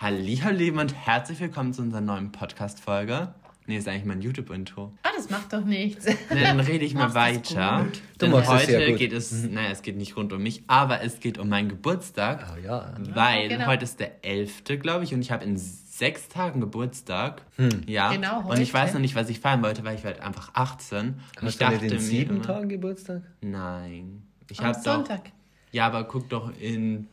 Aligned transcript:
Hallihallo 0.00 0.80
und 0.80 0.94
herzlich 0.94 1.40
willkommen 1.40 1.72
zu 1.72 1.82
unserer 1.82 2.00
neuen 2.00 2.30
Podcast-Folge. 2.30 3.34
Nee, 3.66 3.78
ist 3.78 3.88
eigentlich 3.88 4.04
mein 4.04 4.22
YouTube-Intro. 4.22 4.92
Ah, 5.02 5.08
das 5.16 5.28
macht 5.28 5.52
doch 5.52 5.64
nichts. 5.64 6.06
Nee, 6.06 6.40
dann 6.40 6.60
rede 6.60 6.84
ich 6.84 6.94
mal 6.94 7.14
weiter. 7.14 7.82
gut. 7.84 8.00
Du 8.16 8.26
Denn 8.26 8.30
machst 8.30 8.44
es 8.48 8.54
heute 8.54 8.66
sehr 8.66 8.80
gut. 8.86 8.94
Mhm. 8.94 8.98
geht 8.98 9.12
es, 9.12 9.32
naja, 9.44 9.70
es 9.70 9.82
geht 9.82 9.96
nicht 9.96 10.16
rund 10.16 10.32
um 10.32 10.40
mich, 10.40 10.62
aber 10.68 11.02
es 11.02 11.18
geht 11.18 11.36
um 11.36 11.48
meinen 11.48 11.68
Geburtstag. 11.68 12.46
Ah, 12.48 12.56
ja. 12.64 12.94
Weil 13.12 13.48
genau. 13.48 13.66
heute 13.66 13.82
ist 13.84 13.98
der 13.98 14.24
11., 14.24 14.62
glaube 14.80 15.02
ich, 15.02 15.12
und 15.12 15.20
ich 15.20 15.32
habe 15.32 15.44
in 15.44 15.56
sechs 15.56 16.28
Tagen 16.28 16.60
Geburtstag. 16.60 17.42
Hm. 17.56 17.82
Ja. 17.86 18.12
Genau, 18.12 18.48
Und 18.48 18.60
ich 18.60 18.72
heute. 18.72 18.84
weiß 18.84 18.94
noch 18.94 19.00
nicht, 19.00 19.16
was 19.16 19.28
ich 19.28 19.40
feiern 19.40 19.62
wollte, 19.62 19.82
weil 19.84 19.96
ich 19.96 20.04
halt 20.04 20.20
einfach 20.20 20.50
18. 20.54 20.98
Und 21.08 21.08
ich 21.16 21.16
Hast 21.34 21.42
du 21.42 21.46
nicht 21.48 21.60
dachte 21.60 21.86
in 21.86 21.92
mir 21.92 22.00
sieben 22.00 22.42
Tagen 22.42 22.68
Geburtstag? 22.68 23.22
Nein. 23.40 24.22
Ich 24.48 24.60
Am 24.60 24.66
habe 24.66 24.76
doch. 24.76 24.84
Sonntag. 24.94 25.32
Ja, 25.72 25.86
aber 25.88 26.04
guck 26.04 26.28
doch, 26.30 26.52
in 26.58 27.08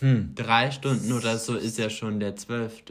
Hm. 0.00 0.34
drei 0.34 0.70
Stunden 0.70 1.12
oder 1.12 1.38
so 1.38 1.56
ist 1.56 1.78
ja 1.78 1.88
schon 1.90 2.20
der 2.20 2.36
12. 2.36 2.82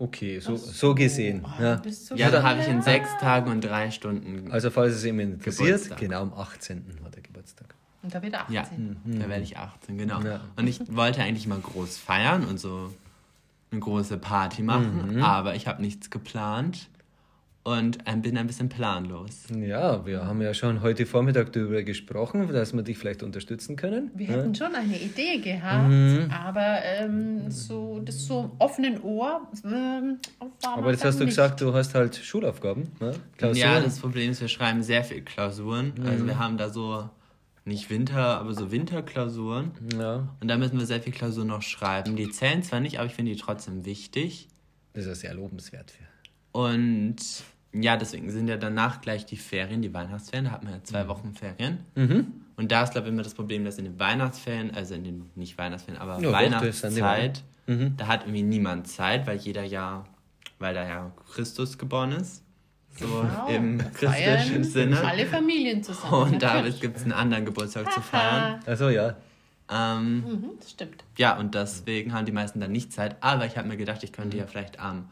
Okay, 0.00 0.38
so, 0.38 0.56
so 0.56 0.94
gesehen. 0.94 1.44
Ah, 1.44 1.62
Ja. 1.62 1.82
so 1.90 2.14
Ja, 2.14 2.30
dann 2.30 2.44
habe 2.44 2.60
ich 2.60 2.68
in 2.68 2.82
sechs 2.82 3.08
Tagen 3.18 3.50
und 3.50 3.62
drei 3.62 3.90
Stunden. 3.90 4.50
Also 4.52 4.70
falls 4.70 4.94
es 4.94 5.04
jemand 5.04 5.34
interessiert, 5.34 5.68
Geburtstag. 5.68 5.98
genau 5.98 6.22
am 6.22 6.32
18. 6.34 6.84
hat 7.04 7.16
er 7.16 7.22
Geburtstag. 7.22 7.74
Und 8.02 8.14
da 8.14 8.22
wird 8.22 8.34
er 8.34 8.42
18. 8.48 8.96
Ja, 9.06 9.18
da 9.18 9.28
werde 9.28 9.42
ich 9.42 9.56
18, 9.58 9.98
genau. 9.98 10.20
Ja. 10.20 10.40
Und 10.56 10.68
ich 10.68 10.80
wollte 10.94 11.20
eigentlich 11.22 11.48
mal 11.48 11.58
groß 11.58 11.98
feiern 11.98 12.44
und 12.44 12.60
so 12.60 12.94
eine 13.72 13.80
große 13.80 14.18
Party 14.18 14.62
machen, 14.62 15.20
aber 15.20 15.56
ich 15.56 15.66
habe 15.66 15.82
nichts 15.82 16.08
geplant 16.10 16.88
und 17.76 17.98
ähm, 18.06 18.22
bin 18.22 18.38
ein 18.38 18.46
bisschen 18.46 18.68
planlos. 18.68 19.44
Ja, 19.54 20.04
wir 20.06 20.24
haben 20.24 20.40
ja 20.40 20.54
schon 20.54 20.80
heute 20.80 21.04
Vormittag 21.06 21.52
darüber 21.52 21.82
gesprochen, 21.82 22.50
dass 22.52 22.72
wir 22.72 22.82
dich 22.82 22.96
vielleicht 22.98 23.22
unterstützen 23.22 23.76
können. 23.76 24.10
Wir 24.14 24.26
ja. 24.28 24.32
hätten 24.36 24.54
schon 24.54 24.74
eine 24.74 24.96
Idee 24.98 25.38
gehabt, 25.38 25.88
Mhm. 25.88 26.30
aber 26.30 26.78
ähm, 26.84 27.50
so, 27.50 28.00
das 28.00 28.24
so 28.26 28.40
im 28.44 28.50
offenen 28.58 29.02
Ohr 29.02 29.48
ähm, 29.64 30.18
Aber 30.62 30.90
jetzt 30.90 31.04
hast 31.04 31.20
du 31.20 31.26
gesagt, 31.26 31.60
du 31.60 31.74
hast 31.74 31.94
halt 31.94 32.16
Schulaufgaben. 32.16 32.84
Ne? 33.00 33.12
Klausuren. 33.36 33.56
Ja, 33.60 33.80
das 33.80 33.98
Problem 33.98 34.30
ist, 34.30 34.40
wir 34.40 34.48
schreiben 34.48 34.82
sehr 34.82 35.04
viel 35.04 35.22
Klausuren. 35.22 35.92
Also 36.06 36.26
wir 36.26 36.38
haben 36.38 36.56
da 36.58 36.68
so, 36.70 37.08
nicht 37.64 37.90
Winter, 37.90 38.40
aber 38.40 38.54
so 38.54 38.70
Winterklausuren. 38.70 39.72
ja, 39.98 40.28
Und 40.40 40.48
da 40.48 40.56
müssen 40.56 40.78
wir 40.78 40.86
sehr 40.86 41.02
viel 41.02 41.12
Klausuren 41.12 41.48
noch 41.48 41.62
schreiben. 41.62 42.16
Die 42.16 42.30
zählen 42.30 42.62
zwar 42.62 42.80
nicht, 42.80 42.98
aber 42.98 43.06
ich 43.06 43.14
finde 43.14 43.32
die 43.32 43.38
trotzdem 43.38 43.84
wichtig. 43.84 44.48
das 44.94 45.04
ist 45.04 45.08
ja 45.08 45.14
sehr 45.14 45.34
lobenswert. 45.34 45.90
Für. 45.90 46.04
Und 46.52 47.16
ja, 47.72 47.96
deswegen 47.96 48.30
sind 48.30 48.48
ja 48.48 48.56
danach 48.56 49.00
gleich 49.00 49.26
die 49.26 49.36
Ferien, 49.36 49.82
die 49.82 49.92
Weihnachtsferien. 49.92 50.46
Da 50.46 50.50
hat 50.52 50.64
man 50.64 50.72
ja 50.74 50.82
zwei 50.84 51.04
Mhm. 51.04 51.08
Wochen 51.08 51.34
Ferien. 51.34 51.78
Und 52.56 52.72
da 52.72 52.82
ist, 52.82 52.92
glaube 52.92 53.06
ich, 53.08 53.12
immer 53.12 53.22
das 53.22 53.34
Problem, 53.34 53.64
dass 53.64 53.78
in 53.78 53.84
den 53.84 53.98
Weihnachtsferien, 53.98 54.72
also 54.74 54.94
in 54.94 55.04
den, 55.04 55.30
nicht 55.36 55.56
Weihnachtsferien, 55.58 56.00
aber 56.00 56.14
Ja, 56.20 56.28
die 56.28 56.32
Weihnachtszeit, 56.34 57.42
Mhm. 57.66 57.94
da 57.96 58.06
hat 58.06 58.22
irgendwie 58.22 58.42
niemand 58.42 58.88
Zeit, 58.88 59.26
weil 59.26 59.36
jeder 59.36 59.62
ja, 59.64 60.04
weil 60.58 60.74
da 60.74 60.88
ja 60.88 61.12
Christus 61.32 61.76
geboren 61.78 62.12
ist. 62.12 62.42
So 62.98 63.06
Wow, 63.06 63.48
im 63.48 63.78
christlichen 63.92 64.64
Sinne. 64.64 65.00
Alle 65.06 65.26
Familien 65.26 65.82
zusammen. 65.84 66.32
Und 66.34 66.42
da 66.42 66.62
gibt 66.62 66.96
es 66.96 67.02
einen 67.04 67.12
anderen 67.12 67.44
Geburtstag 67.44 67.92
zu 67.92 68.00
feiern. 68.00 68.60
Also 68.66 68.88
ja, 68.88 69.16
Ähm, 69.70 70.20
Mhm, 70.24 70.44
das 70.58 70.70
stimmt. 70.70 71.04
ja, 71.18 71.36
und 71.38 71.54
deswegen 71.54 72.14
haben 72.14 72.24
die 72.24 72.32
meisten 72.32 72.58
dann 72.58 72.72
nicht 72.72 72.90
Zeit. 72.92 73.16
Aber 73.20 73.44
ich 73.44 73.56
habe 73.58 73.68
mir 73.68 73.76
gedacht, 73.76 74.02
ich 74.02 74.12
könnte 74.12 74.36
ja 74.38 74.46
vielleicht 74.46 74.80
am 74.80 75.10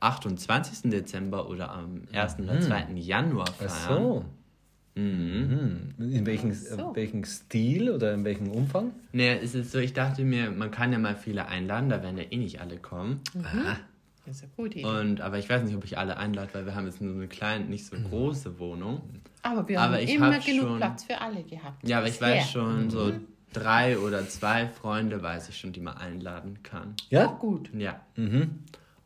28. 0.00 0.90
Dezember 0.90 1.48
oder 1.48 1.70
am 1.70 2.02
1. 2.12 2.38
oder 2.40 2.60
2. 2.60 2.88
Januar 2.96 3.46
ach 3.48 3.68
feiern. 3.68 4.02
so. 4.02 4.24
Mhm. 4.96 5.92
Mhm. 5.98 6.12
In 6.12 6.26
welchem, 6.26 6.52
so. 6.52 6.94
welchem 6.96 7.24
Stil 7.24 7.90
oder 7.90 8.12
in 8.14 8.24
welchem 8.24 8.50
Umfang? 8.50 8.92
Nee, 9.12 9.38
es 9.42 9.54
ist 9.54 9.72
so, 9.72 9.78
ich 9.78 9.92
dachte 9.92 10.24
mir, 10.24 10.50
man 10.50 10.70
kann 10.70 10.92
ja 10.92 10.98
mal 10.98 11.14
viele 11.16 11.46
einladen, 11.46 11.88
da 11.88 12.02
werden 12.02 12.18
ja 12.18 12.24
eh 12.30 12.36
nicht 12.36 12.60
alle 12.60 12.76
kommen. 12.76 13.20
Das 14.26 14.36
ist 14.36 14.42
eine 14.42 14.52
gute 14.56 14.78
Idee. 14.80 14.86
Und, 14.88 15.20
aber 15.20 15.38
ich 15.38 15.48
weiß 15.48 15.62
nicht, 15.62 15.76
ob 15.76 15.84
ich 15.84 15.96
alle 15.96 16.16
einlade, 16.16 16.50
weil 16.52 16.66
wir 16.66 16.74
haben 16.74 16.86
jetzt 16.86 17.00
nur 17.00 17.12
so 17.12 17.18
eine 17.18 17.28
kleine, 17.28 17.64
nicht 17.66 17.86
so 17.86 17.96
große 17.96 18.58
Wohnung. 18.58 19.00
aber 19.42 19.66
wir 19.68 19.80
aber 19.80 19.96
haben 19.96 20.06
immer 20.06 20.34
hab 20.34 20.44
genug 20.44 20.62
schon- 20.66 20.76
Platz 20.78 21.04
für 21.04 21.20
alle 21.20 21.42
gehabt. 21.44 21.88
Ja, 21.88 21.98
aber 21.98 22.08
ich 22.08 22.14
Sehr. 22.18 22.28
weiß 22.36 22.50
schon, 22.50 22.90
so 22.90 23.12
drei 23.52 23.98
oder 23.98 24.28
zwei 24.28 24.68
Freunde 24.68 25.22
weiß 25.22 25.48
ich 25.48 25.58
schon, 25.58 25.72
die 25.72 25.80
man 25.80 25.96
einladen 25.96 26.58
kann. 26.62 26.94
Ja? 27.10 27.26
Auch 27.28 27.38
gut. 27.38 27.70
Ja. 27.74 28.00
Mhm. 28.16 28.58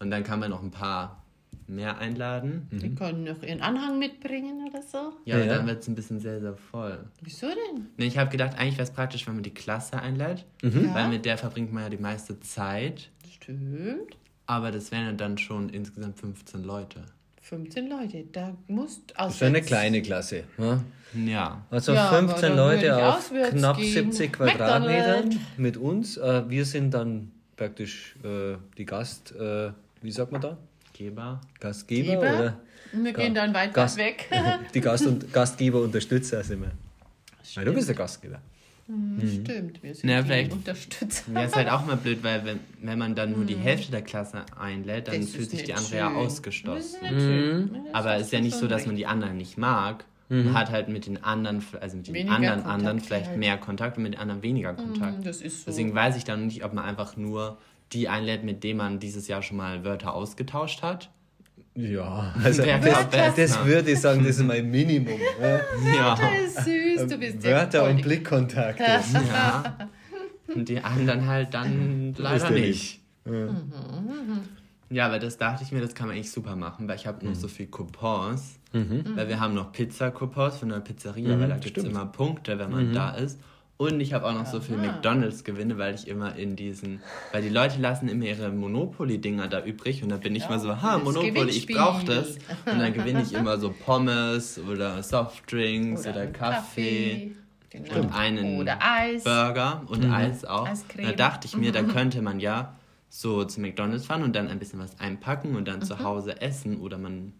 Und 0.04 0.10
dann 0.10 0.22
kann 0.22 0.38
man 0.38 0.50
noch 0.50 0.62
ein 0.62 0.70
paar 0.70 1.22
mehr 1.66 1.96
einladen. 1.96 2.68
Die 2.72 2.94
können 2.94 3.24
noch 3.24 3.42
ihren 3.42 3.62
Anhang 3.62 3.98
mitbringen 3.98 4.68
oder 4.68 4.82
so. 4.82 5.14
Ja, 5.24 5.38
Ja. 5.38 5.46
dann 5.46 5.66
wird 5.66 5.80
es 5.80 5.88
ein 5.88 5.94
bisschen 5.94 6.20
sehr, 6.20 6.38
sehr 6.40 6.54
voll. 6.56 6.98
Wieso 7.22 7.46
denn? 7.46 7.86
Nee, 7.96 8.04
ich 8.04 8.18
habe 8.18 8.28
gedacht, 8.30 8.58
eigentlich 8.58 8.74
wäre 8.76 8.82
es 8.84 8.90
praktisch, 8.90 9.26
wenn 9.26 9.34
man 9.34 9.42
die 9.42 9.54
Klasse 9.54 9.98
einlädt, 9.98 10.44
Mhm. 10.62 10.92
weil 10.92 11.08
mit 11.08 11.24
der 11.24 11.38
verbringt 11.38 11.72
man 11.72 11.84
ja 11.84 11.88
die 11.88 11.96
meiste 11.96 12.38
Zeit. 12.40 13.08
Stimmt. 13.32 14.16
Aber 14.46 14.70
das 14.72 14.92
wären 14.92 15.06
ja 15.06 15.12
dann 15.12 15.38
schon 15.38 15.70
insgesamt 15.70 16.18
15 16.20 16.64
Leute. 16.64 17.00
15 17.40 17.88
Leute. 17.88 18.24
Da 18.30 18.54
musst 18.68 19.14
Das 19.16 19.34
ist 19.36 19.42
eine 19.42 19.62
kleine 19.62 20.02
Klasse. 20.02 20.44
Ja? 20.58 20.82
Ja. 21.14 21.64
Also 21.70 21.94
Ja, 21.94 22.08
aber 22.08 22.18
15 22.28 22.40
dann 22.42 22.56
würde 22.58 22.88
Leute 22.88 23.06
auf 23.06 23.32
knapp 23.52 23.76
gehen. 23.78 23.92
70 24.12 24.32
Quadratmetern 24.34 24.82
McDonald's. 25.28 25.36
mit 25.56 25.76
uns. 25.78 26.16
Äh, 26.18 26.42
wir 26.50 26.64
sind 26.66 26.92
dann 26.92 27.30
praktisch 27.56 28.16
äh, 28.24 28.56
die 28.76 28.84
Gast, 28.84 29.32
äh, 29.36 29.70
wie 30.04 30.12
sagt 30.12 30.30
man 30.32 30.40
da? 30.40 30.56
Geber. 30.92 31.40
Gastgeber 31.58 32.12
Geber. 32.20 32.20
oder 32.34 32.60
wir 32.92 33.12
gehen 33.12 33.34
dann 33.34 33.52
weit, 33.52 33.74
Gast- 33.74 33.96
weg. 33.96 34.30
die 34.74 34.80
Gast 34.80 35.06
und 35.06 35.32
Gastgeber 35.32 35.80
Unterstützer 35.82 36.44
sind 36.44 36.60
wir. 36.62 36.70
Weil 37.56 37.64
du 37.64 37.72
bist 37.74 37.88
der 37.88 37.96
Gastgeber. 37.96 38.40
Stimmt, 38.86 39.82
wir 39.82 39.94
sind 39.94 40.04
Na, 40.10 40.20
die 40.20 40.26
vielleicht- 40.28 40.52
Unterstützer. 40.52 41.32
Ja, 41.32 41.44
ist 41.44 41.56
halt 41.56 41.68
auch 41.72 41.86
mal 41.86 41.96
blöd, 41.96 42.22
weil 42.22 42.44
wenn, 42.44 42.60
wenn 42.82 42.98
man 42.98 43.14
dann 43.14 43.32
nur 43.32 43.44
die 43.46 43.56
Hälfte 43.56 43.90
der 43.90 44.02
Klasse 44.02 44.44
einlädt, 44.60 45.08
dann 45.08 45.16
Mhm. 45.16 45.20
Das 45.22 45.30
fühlt 45.30 45.50
sich 45.50 45.62
die 45.64 45.72
andere 45.74 45.96
ja 45.96 46.08
schön. 46.10 46.16
ausgeschlossen. 46.16 46.96
Nicht 47.00 47.12
schön. 47.12 47.70
Das 47.86 47.94
Aber 47.94 48.16
es 48.16 48.22
ist 48.26 48.32
ja 48.32 48.40
nicht 48.40 48.56
so, 48.56 48.66
dass 48.68 48.86
man 48.86 48.94
die 48.96 49.06
anderen 49.06 49.36
nicht 49.38 49.56
mag. 49.58 50.04
Man 50.28 50.54
hat 50.54 50.70
halt 50.70 50.88
mit 50.88 51.06
den 51.06 51.22
anderen, 51.22 51.62
also 51.80 51.96
mit 51.96 52.08
den 52.08 52.14
Weniger 52.14 52.34
anderen 52.34 52.54
Kontakt 52.62 52.74
anderen 52.74 53.00
vielleicht 53.00 53.26
halt. 53.28 53.38
mehr 53.38 53.56
Kontakt 53.58 53.96
und 53.98 54.02
mit 54.04 54.14
den 54.14 54.20
anderen 54.20 54.42
weniger 54.42 54.74
Kontakt. 54.74 55.20
Mm, 55.20 55.22
Das 55.24 55.40
ist 55.42 55.60
so. 55.60 55.70
Deswegen 55.70 55.94
weiß 55.94 56.16
ich 56.16 56.24
dann 56.24 56.46
nicht, 56.46 56.64
ob 56.64 56.72
man 56.72 56.84
einfach 56.84 57.16
nur 57.16 57.58
die 57.94 58.08
einlädt, 58.08 58.44
mit 58.44 58.64
denen 58.64 58.78
man 58.78 58.98
dieses 58.98 59.28
Jahr 59.28 59.42
schon 59.42 59.56
mal 59.56 59.84
Wörter 59.84 60.14
ausgetauscht 60.14 60.82
hat. 60.82 61.10
Ja, 61.76 62.34
also 62.44 62.62
das, 62.62 63.34
das 63.36 63.64
würde 63.64 63.92
ich 63.92 64.00
sagen, 64.00 64.24
das 64.24 64.36
ist 64.36 64.44
mein 64.44 64.70
Minimum. 64.70 65.18
Ja. 65.40 65.60
Ja. 65.94 66.18
Ist 66.44 66.64
süß, 66.64 67.06
du 67.08 67.18
bist 67.18 67.44
ja 67.44 67.50
Wörter 67.50 67.88
und. 67.88 68.02
Blickkontakt. 68.02 68.80
ja. 68.80 69.88
Und 70.54 70.68
die 70.68 70.80
anderen 70.80 71.26
halt 71.26 71.54
dann 71.54 72.14
leider 72.16 72.36
Ist 72.36 72.48
der 72.48 72.58
nicht. 72.58 73.00
Ja, 74.90 75.06
aber 75.06 75.18
das 75.18 75.38
dachte 75.38 75.64
ich 75.64 75.72
mir, 75.72 75.80
das 75.80 75.94
kann 75.94 76.06
man 76.08 76.16
eigentlich 76.16 76.30
super 76.30 76.54
machen, 76.54 76.86
weil 76.86 76.96
ich 76.96 77.06
habe 77.06 77.24
noch 77.26 77.34
so 77.34 77.48
viel 77.48 77.66
Coupons. 77.66 78.58
Weil 78.72 79.28
wir 79.28 79.40
haben 79.40 79.54
noch 79.54 79.72
Pizza-Coupons 79.72 80.58
von 80.58 80.68
der 80.68 80.80
Pizzeria, 80.80 81.38
weil 81.38 81.48
da 81.48 81.56
gibt 81.56 81.78
es 81.78 81.84
immer 81.84 82.06
Punkte, 82.06 82.58
wenn 82.58 82.70
man 82.70 82.92
da 82.92 83.10
ist. 83.10 83.40
Und 83.76 84.00
ich 84.00 84.12
habe 84.12 84.26
auch 84.26 84.34
noch 84.34 84.46
so 84.46 84.60
viel 84.60 84.76
Aha. 84.76 84.86
McDonalds-Gewinne, 84.86 85.78
weil 85.78 85.96
ich 85.96 86.06
immer 86.06 86.36
in 86.36 86.54
diesen, 86.54 87.00
weil 87.32 87.42
die 87.42 87.48
Leute 87.48 87.80
lassen 87.80 88.08
immer 88.08 88.24
ihre 88.24 88.50
Monopoly-Dinger 88.50 89.48
da 89.48 89.64
übrig 89.64 90.02
und 90.02 90.10
dann 90.10 90.20
bin 90.20 90.36
ich 90.36 90.48
mal 90.48 90.60
so, 90.60 90.80
ha, 90.80 90.98
Monopoly, 90.98 91.50
ich 91.50 91.66
brauche 91.66 92.04
das. 92.04 92.36
Und 92.66 92.78
dann 92.78 92.92
gewinne 92.92 93.22
ich 93.22 93.32
immer 93.34 93.58
so 93.58 93.74
Pommes 93.84 94.60
oder 94.60 95.02
Softdrinks 95.02 96.06
oder, 96.06 96.20
einen 96.20 96.32
Kaffee. 96.32 97.32
Genau. 97.70 98.02
Und 98.02 98.14
einen 98.14 98.60
Oder 98.60 98.78
Eis. 98.80 99.24
Burger 99.24 99.82
und 99.88 100.04
Eis 100.04 100.44
auch. 100.44 100.68
Eiscreme. 100.68 101.08
Da 101.08 101.12
dachte 101.12 101.48
ich 101.48 101.56
mir, 101.56 101.72
da 101.72 101.82
könnte 101.92 102.22
man 102.22 102.38
ja 102.38 102.76
so 103.08 103.44
zu 103.44 103.60
McDonalds 103.60 104.06
fahren 104.06 104.22
und 104.22 104.36
dann 104.36 104.46
ein 104.46 104.60
bisschen 104.60 104.78
was 104.78 105.00
einpacken 105.00 105.56
und 105.56 105.66
dann 105.66 105.82
zu 105.82 105.98
Hause 105.98 106.40
essen 106.40 106.80
oder 106.80 106.98
man 106.98 107.32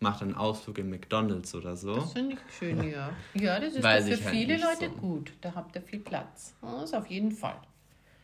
macht 0.00 0.22
einen 0.22 0.34
Ausflug 0.34 0.78
in 0.78 0.90
McDonalds 0.90 1.54
oder 1.54 1.76
so. 1.76 1.94
Das 1.94 2.12
finde 2.12 2.34
ich 2.36 2.56
schön, 2.58 2.90
ja. 2.90 3.10
Ja, 3.34 3.60
das 3.60 3.74
ist 3.74 3.82
Weiß 3.82 4.06
doch 4.08 4.16
für 4.16 4.24
halt 4.24 4.34
viele 4.34 4.54
nicht 4.54 4.64
Leute 4.64 4.92
so. 4.94 5.00
gut. 5.00 5.32
Da 5.40 5.52
habt 5.54 5.76
ihr 5.76 5.82
viel 5.82 6.00
Platz. 6.00 6.54
Das 6.62 6.92
auf 6.94 7.06
jeden 7.06 7.32
Fall. 7.32 7.56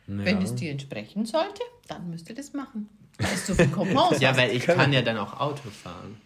Ja. 0.07 0.13
Wenn 0.25 0.41
es 0.41 0.55
dir 0.55 0.71
entsprechen 0.71 1.25
sollte, 1.25 1.61
dann 1.87 2.09
müsst 2.09 2.29
ihr 2.29 2.35
das 2.35 2.53
machen. 2.53 2.89
Weil 3.19 3.33
es 3.33 3.47
so 3.47 3.53
viel 3.55 3.67
Coupons 3.67 4.19
Ja, 4.21 4.35
weil 4.37 4.51
ich 4.55 4.63
kann 4.63 4.93
ja 4.93 5.01
dann 5.01 5.17
auch 5.17 5.39
Auto 5.39 5.69
fahren. 5.69 6.17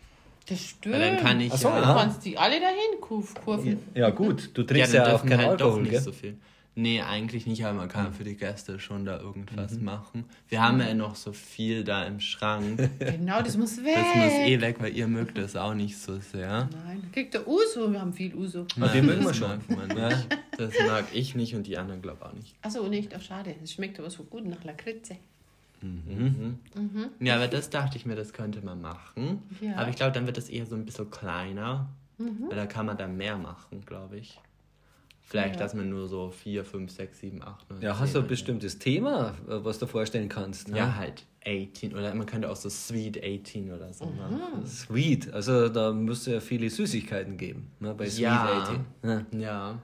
Das 0.47 0.59
stimmt. 0.59 0.95
Weil 0.95 1.01
dann 1.15 1.17
kann 1.23 1.39
ich 1.39 1.51
Ach 1.53 1.57
so, 1.57 1.67
ja, 1.69 1.79
Du 1.79 1.87
ja. 1.87 1.93
kannst 1.95 2.25
die 2.25 2.37
alle 2.37 2.59
dahin 2.59 2.99
kurv- 3.01 3.39
kurven. 3.43 3.79
Ja 3.93 4.09
gut, 4.09 4.49
du 4.53 4.61
ja, 4.61 4.67
trinkst 4.67 4.93
dann 4.93 5.07
ja, 5.07 5.15
auch 5.15 5.25
keinen 5.25 5.37
halt 5.45 5.61
doch 5.61 5.65
Alkohol, 5.67 5.81
nicht 5.83 5.91
gell? 5.91 6.01
so 6.01 6.11
viel. 6.11 6.37
Nee, 6.73 7.01
eigentlich 7.01 7.47
nicht, 7.47 7.65
aber 7.65 7.73
man 7.77 7.89
kann 7.89 8.13
für 8.13 8.23
die 8.23 8.37
Gäste 8.37 8.79
schon 8.79 9.03
da 9.03 9.19
irgendwas 9.19 9.77
machen. 9.79 10.23
Wir 10.47 10.61
haben 10.63 10.79
ja 10.79 10.93
noch 10.93 11.15
so 11.15 11.33
viel 11.33 11.83
da 11.83 12.05
im 12.05 12.19
Schrank. 12.19 12.89
Genau, 12.99 13.41
das 13.41 13.57
muss 13.57 13.77
weg. 13.83 13.95
Das 13.95 14.15
muss 14.15 14.33
eh 14.47 14.61
weg, 14.61 14.77
weil 14.79 14.95
ihr 14.95 15.07
mögt 15.07 15.37
das 15.37 15.55
auch 15.55 15.73
nicht 15.73 15.97
so 15.97 16.17
sehr. 16.19 16.69
Nein, 16.85 17.03
kriegt 17.11 17.33
der 17.33 17.45
Uso. 17.47 17.91
Wir 17.91 17.99
haben 17.99 18.13
viel 18.13 18.33
Uso. 18.33 18.65
Ah, 18.79 18.87
die 18.87 19.01
mögen 19.01 19.21
wir 19.21 19.27
das 19.27 19.37
schon. 19.37 19.61
mag 19.67 19.89
man 19.89 20.09
nicht. 20.09 20.27
Das 20.57 20.73
mag 20.87 21.05
ich 21.13 21.35
nicht 21.35 21.55
und 21.55 21.67
die 21.67 21.77
anderen 21.77 22.01
glaube 22.01 22.25
auch 22.25 22.33
nicht. 22.33 22.55
Achso, 22.61 22.87
nicht. 22.87 23.13
Ach, 23.15 23.21
schade. 23.21 23.53
Es 23.61 23.73
schmeckt 23.73 23.99
aber 23.99 24.09
so 24.09 24.23
gut 24.23 24.45
nach 24.45 24.63
Lakritze. 24.63 25.17
Ja, 27.19 27.35
aber 27.35 27.47
das 27.47 27.69
dachte 27.69 27.97
ich 27.97 28.05
mir, 28.05 28.15
das 28.15 28.33
könnte 28.33 28.63
man 28.63 28.81
machen. 28.81 29.41
Ja. 29.59 29.75
Aber 29.77 29.89
ich 29.89 29.95
glaube, 29.95 30.11
dann 30.13 30.25
wird 30.25 30.37
das 30.37 30.47
eher 30.49 30.65
so 30.65 30.75
ein 30.75 30.85
bisschen 30.85 31.09
kleiner. 31.09 31.89
Weil 32.17 32.55
da 32.55 32.65
kann 32.67 32.85
man 32.85 32.97
dann 32.97 33.17
mehr 33.17 33.37
machen, 33.37 33.83
glaube 33.85 34.17
ich. 34.17 34.39
Vielleicht, 35.31 35.55
Ja. 35.55 35.61
dass 35.61 35.73
man 35.73 35.89
nur 35.89 36.09
so 36.09 36.29
4, 36.29 36.65
5, 36.65 36.91
6, 36.91 37.19
7, 37.21 37.41
8, 37.41 37.69
9, 37.71 37.81
Ja, 37.81 37.97
hast 37.97 38.13
du 38.15 38.19
ein 38.19 38.27
bestimmtes 38.27 38.77
Thema, 38.79 39.33
was 39.47 39.79
du 39.79 39.87
vorstellen 39.87 40.27
kannst? 40.27 40.67
Ja, 40.67 40.95
halt. 40.97 41.23
18 41.45 41.93
oder 41.95 42.13
man 42.13 42.25
könnte 42.27 42.49
auch 42.49 42.55
so 42.57 42.69
Sweet 42.69 43.17
18 43.23 43.71
oder 43.71 43.91
so 43.93 44.05
machen. 44.05 44.65
Sweet, 44.67 45.33
also 45.33 45.69
da 45.69 45.91
müsste 45.93 46.33
ja 46.33 46.39
viele 46.41 46.69
Süßigkeiten 46.69 47.37
geben, 47.37 47.71
ne, 47.79 47.93
bei 47.95 48.09
Sweet 48.09 48.19
Ja. 48.23 48.61
18. 48.61 48.85
Ja. 49.03 49.39
Ja. 49.39 49.79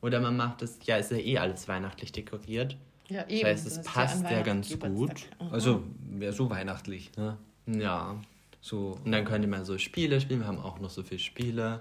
Oder 0.00 0.20
man 0.20 0.36
macht 0.36 0.62
es, 0.62 0.78
ja, 0.84 0.96
ist 0.96 1.10
ja 1.10 1.18
eh 1.18 1.36
alles 1.38 1.66
weihnachtlich 1.66 2.12
dekoriert. 2.12 2.76
Ja, 3.08 3.24
Das 3.24 3.42
heißt, 3.44 3.66
es 3.66 3.74
das 3.78 3.86
passt 3.86 4.24
an 4.24 4.32
ja 4.32 4.42
ganz 4.42 4.70
gut. 4.70 4.80
Geburtstag. 4.80 5.30
Also 5.50 5.82
wäre 6.10 6.32
so 6.32 6.48
weihnachtlich. 6.48 7.10
Ne? 7.16 7.36
Ja. 7.66 8.16
So, 8.60 8.96
Und 9.04 9.10
dann 9.10 9.24
könnte 9.24 9.48
man 9.48 9.64
so 9.64 9.76
Spiele 9.78 10.20
spielen. 10.20 10.40
Wir 10.40 10.46
haben 10.46 10.60
auch 10.60 10.78
noch 10.80 10.90
so 10.90 11.02
viele 11.02 11.18
Spiele. 11.18 11.80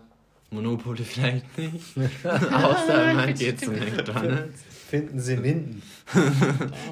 Monopoly 0.53 1.03
vielleicht 1.03 1.57
nicht. 1.57 1.97
Außer 2.25 3.13
man 3.13 3.33
geht 3.33 3.59
zu 3.61 3.71
McDonalds. 3.71 4.61
finden 4.89 5.17
Sie 5.17 5.37
Minden. 5.37 5.81
Da 6.13 6.19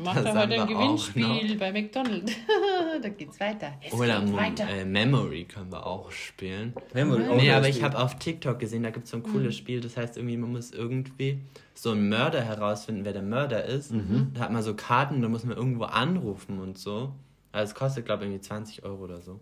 macht 0.01 0.17
Das 0.19 0.25
er 0.27 0.43
heute 0.43 0.61
ein 0.61 0.67
Gewinnspiel 0.67 1.57
bei 1.57 1.73
McDonalds. 1.73 2.31
da 3.01 3.09
geht's 3.09 3.37
weiter. 3.41 3.73
Es 3.85 3.91
Oder 3.93 4.21
geht 4.21 4.33
weiter. 4.33 4.69
äh, 4.69 4.85
Memory 4.85 5.43
können 5.43 5.73
wir 5.73 5.85
auch 5.85 6.09
spielen. 6.09 6.73
Memory, 6.93 7.27
auch 7.27 7.35
Nee, 7.35 7.51
aber 7.51 7.67
ich 7.67 7.83
habe 7.83 7.99
auf 7.99 8.17
TikTok 8.17 8.59
gesehen, 8.59 8.83
da 8.83 8.91
gibt 8.91 9.05
es 9.05 9.11
so 9.11 9.17
ein 9.17 9.23
cooles 9.23 9.57
Spiel, 9.57 9.81
das 9.81 9.97
heißt 9.97 10.15
irgendwie, 10.15 10.37
man 10.37 10.53
muss 10.53 10.71
irgendwie 10.71 11.41
so 11.73 11.91
einen 11.91 12.07
Mörder 12.07 12.41
herausfinden, 12.41 13.03
wer 13.03 13.11
der 13.13 13.23
Mörder 13.23 13.65
ist. 13.65 13.91
Da 14.33 14.39
hat 14.39 14.51
man 14.53 14.63
so 14.63 14.73
Karten, 14.73 15.21
da 15.21 15.27
muss 15.27 15.43
man 15.43 15.57
irgendwo 15.57 15.83
anrufen 15.83 16.59
und 16.59 16.77
so. 16.77 17.13
Also 17.51 17.71
es 17.71 17.75
kostet, 17.75 18.05
glaube 18.05 18.23
ich, 18.23 18.29
irgendwie 18.29 18.41
20 18.47 18.83
Euro 18.85 19.03
oder 19.03 19.21
so. 19.21 19.41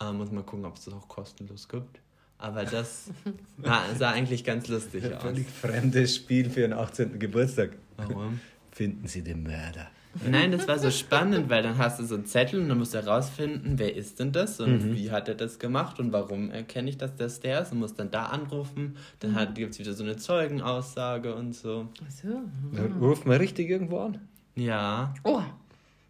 Äh, 0.00 0.12
muss 0.12 0.30
mal 0.30 0.42
gucken, 0.42 0.64
ob 0.64 0.76
es 0.76 0.86
das 0.86 0.94
auch 0.94 1.06
kostenlos 1.08 1.68
gibt. 1.68 2.00
Aber 2.38 2.64
das 2.64 3.10
war, 3.56 3.82
sah 3.98 4.10
eigentlich 4.10 4.44
ganz 4.44 4.68
lustig 4.68 5.04
Ein 5.04 5.14
aus. 5.14 5.22
völlig 5.22 5.46
fremdes 5.48 6.16
Spiel 6.16 6.50
für 6.50 6.64
einen 6.64 6.74
18. 6.74 7.18
Geburtstag. 7.18 7.70
Warum? 7.96 8.40
Finden 8.72 9.06
Sie 9.08 9.22
den 9.22 9.42
Mörder. 9.42 9.88
Nein, 10.26 10.50
das 10.52 10.66
war 10.66 10.78
so 10.78 10.90
spannend, 10.90 11.50
weil 11.50 11.62
dann 11.62 11.76
hast 11.76 12.00
du 12.00 12.04
so 12.04 12.14
einen 12.14 12.24
Zettel 12.24 12.60
und 12.62 12.70
dann 12.70 12.78
musst 12.78 12.94
du 12.94 12.98
herausfinden, 13.02 13.78
wer 13.78 13.94
ist 13.94 14.18
denn 14.18 14.32
das 14.32 14.60
und 14.60 14.94
wie 14.94 15.10
hat 15.10 15.28
er 15.28 15.34
das 15.34 15.58
gemacht 15.58 16.00
und 16.00 16.10
warum 16.12 16.50
erkenne 16.50 16.88
ich, 16.88 16.96
dass 16.96 17.14
das 17.16 17.40
der 17.40 17.60
ist 17.60 17.72
und 17.72 17.80
musst 17.80 17.98
dann 17.98 18.10
da 18.10 18.24
anrufen. 18.26 18.96
Dann 19.20 19.34
hat 19.34 19.54
gibt 19.54 19.72
es 19.74 19.78
wieder 19.78 19.92
so 19.92 20.04
eine 20.04 20.16
Zeugenaussage 20.16 21.34
und 21.34 21.54
so. 21.54 21.88
Ach 22.06 22.10
so. 22.10 22.40
Da 22.72 22.84
Ruft 22.98 23.26
man 23.26 23.36
richtig 23.38 23.68
irgendwo 23.68 23.98
an? 24.00 24.18
Ja, 24.54 25.12
Oh, 25.22 25.42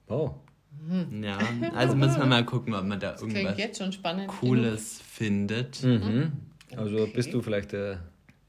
Oh. 0.09 0.31
Ja. 1.23 1.39
Also 1.75 1.97
müssen 1.97 2.19
wir 2.19 2.27
mal 2.27 2.45
gucken, 2.45 2.75
ob 2.75 2.85
man 2.85 3.01
da 3.01 3.13
klingt 3.13 3.35
irgendwas 3.35 3.59
jetzt 3.59 3.79
schon 3.79 3.93
spannend. 3.93 4.29
Cooles 4.29 5.01
findet. 5.01 5.83
Mhm. 5.83 6.33
Also 6.77 7.07
bist 7.13 7.33
du 7.33 7.43
vielleicht 7.43 7.75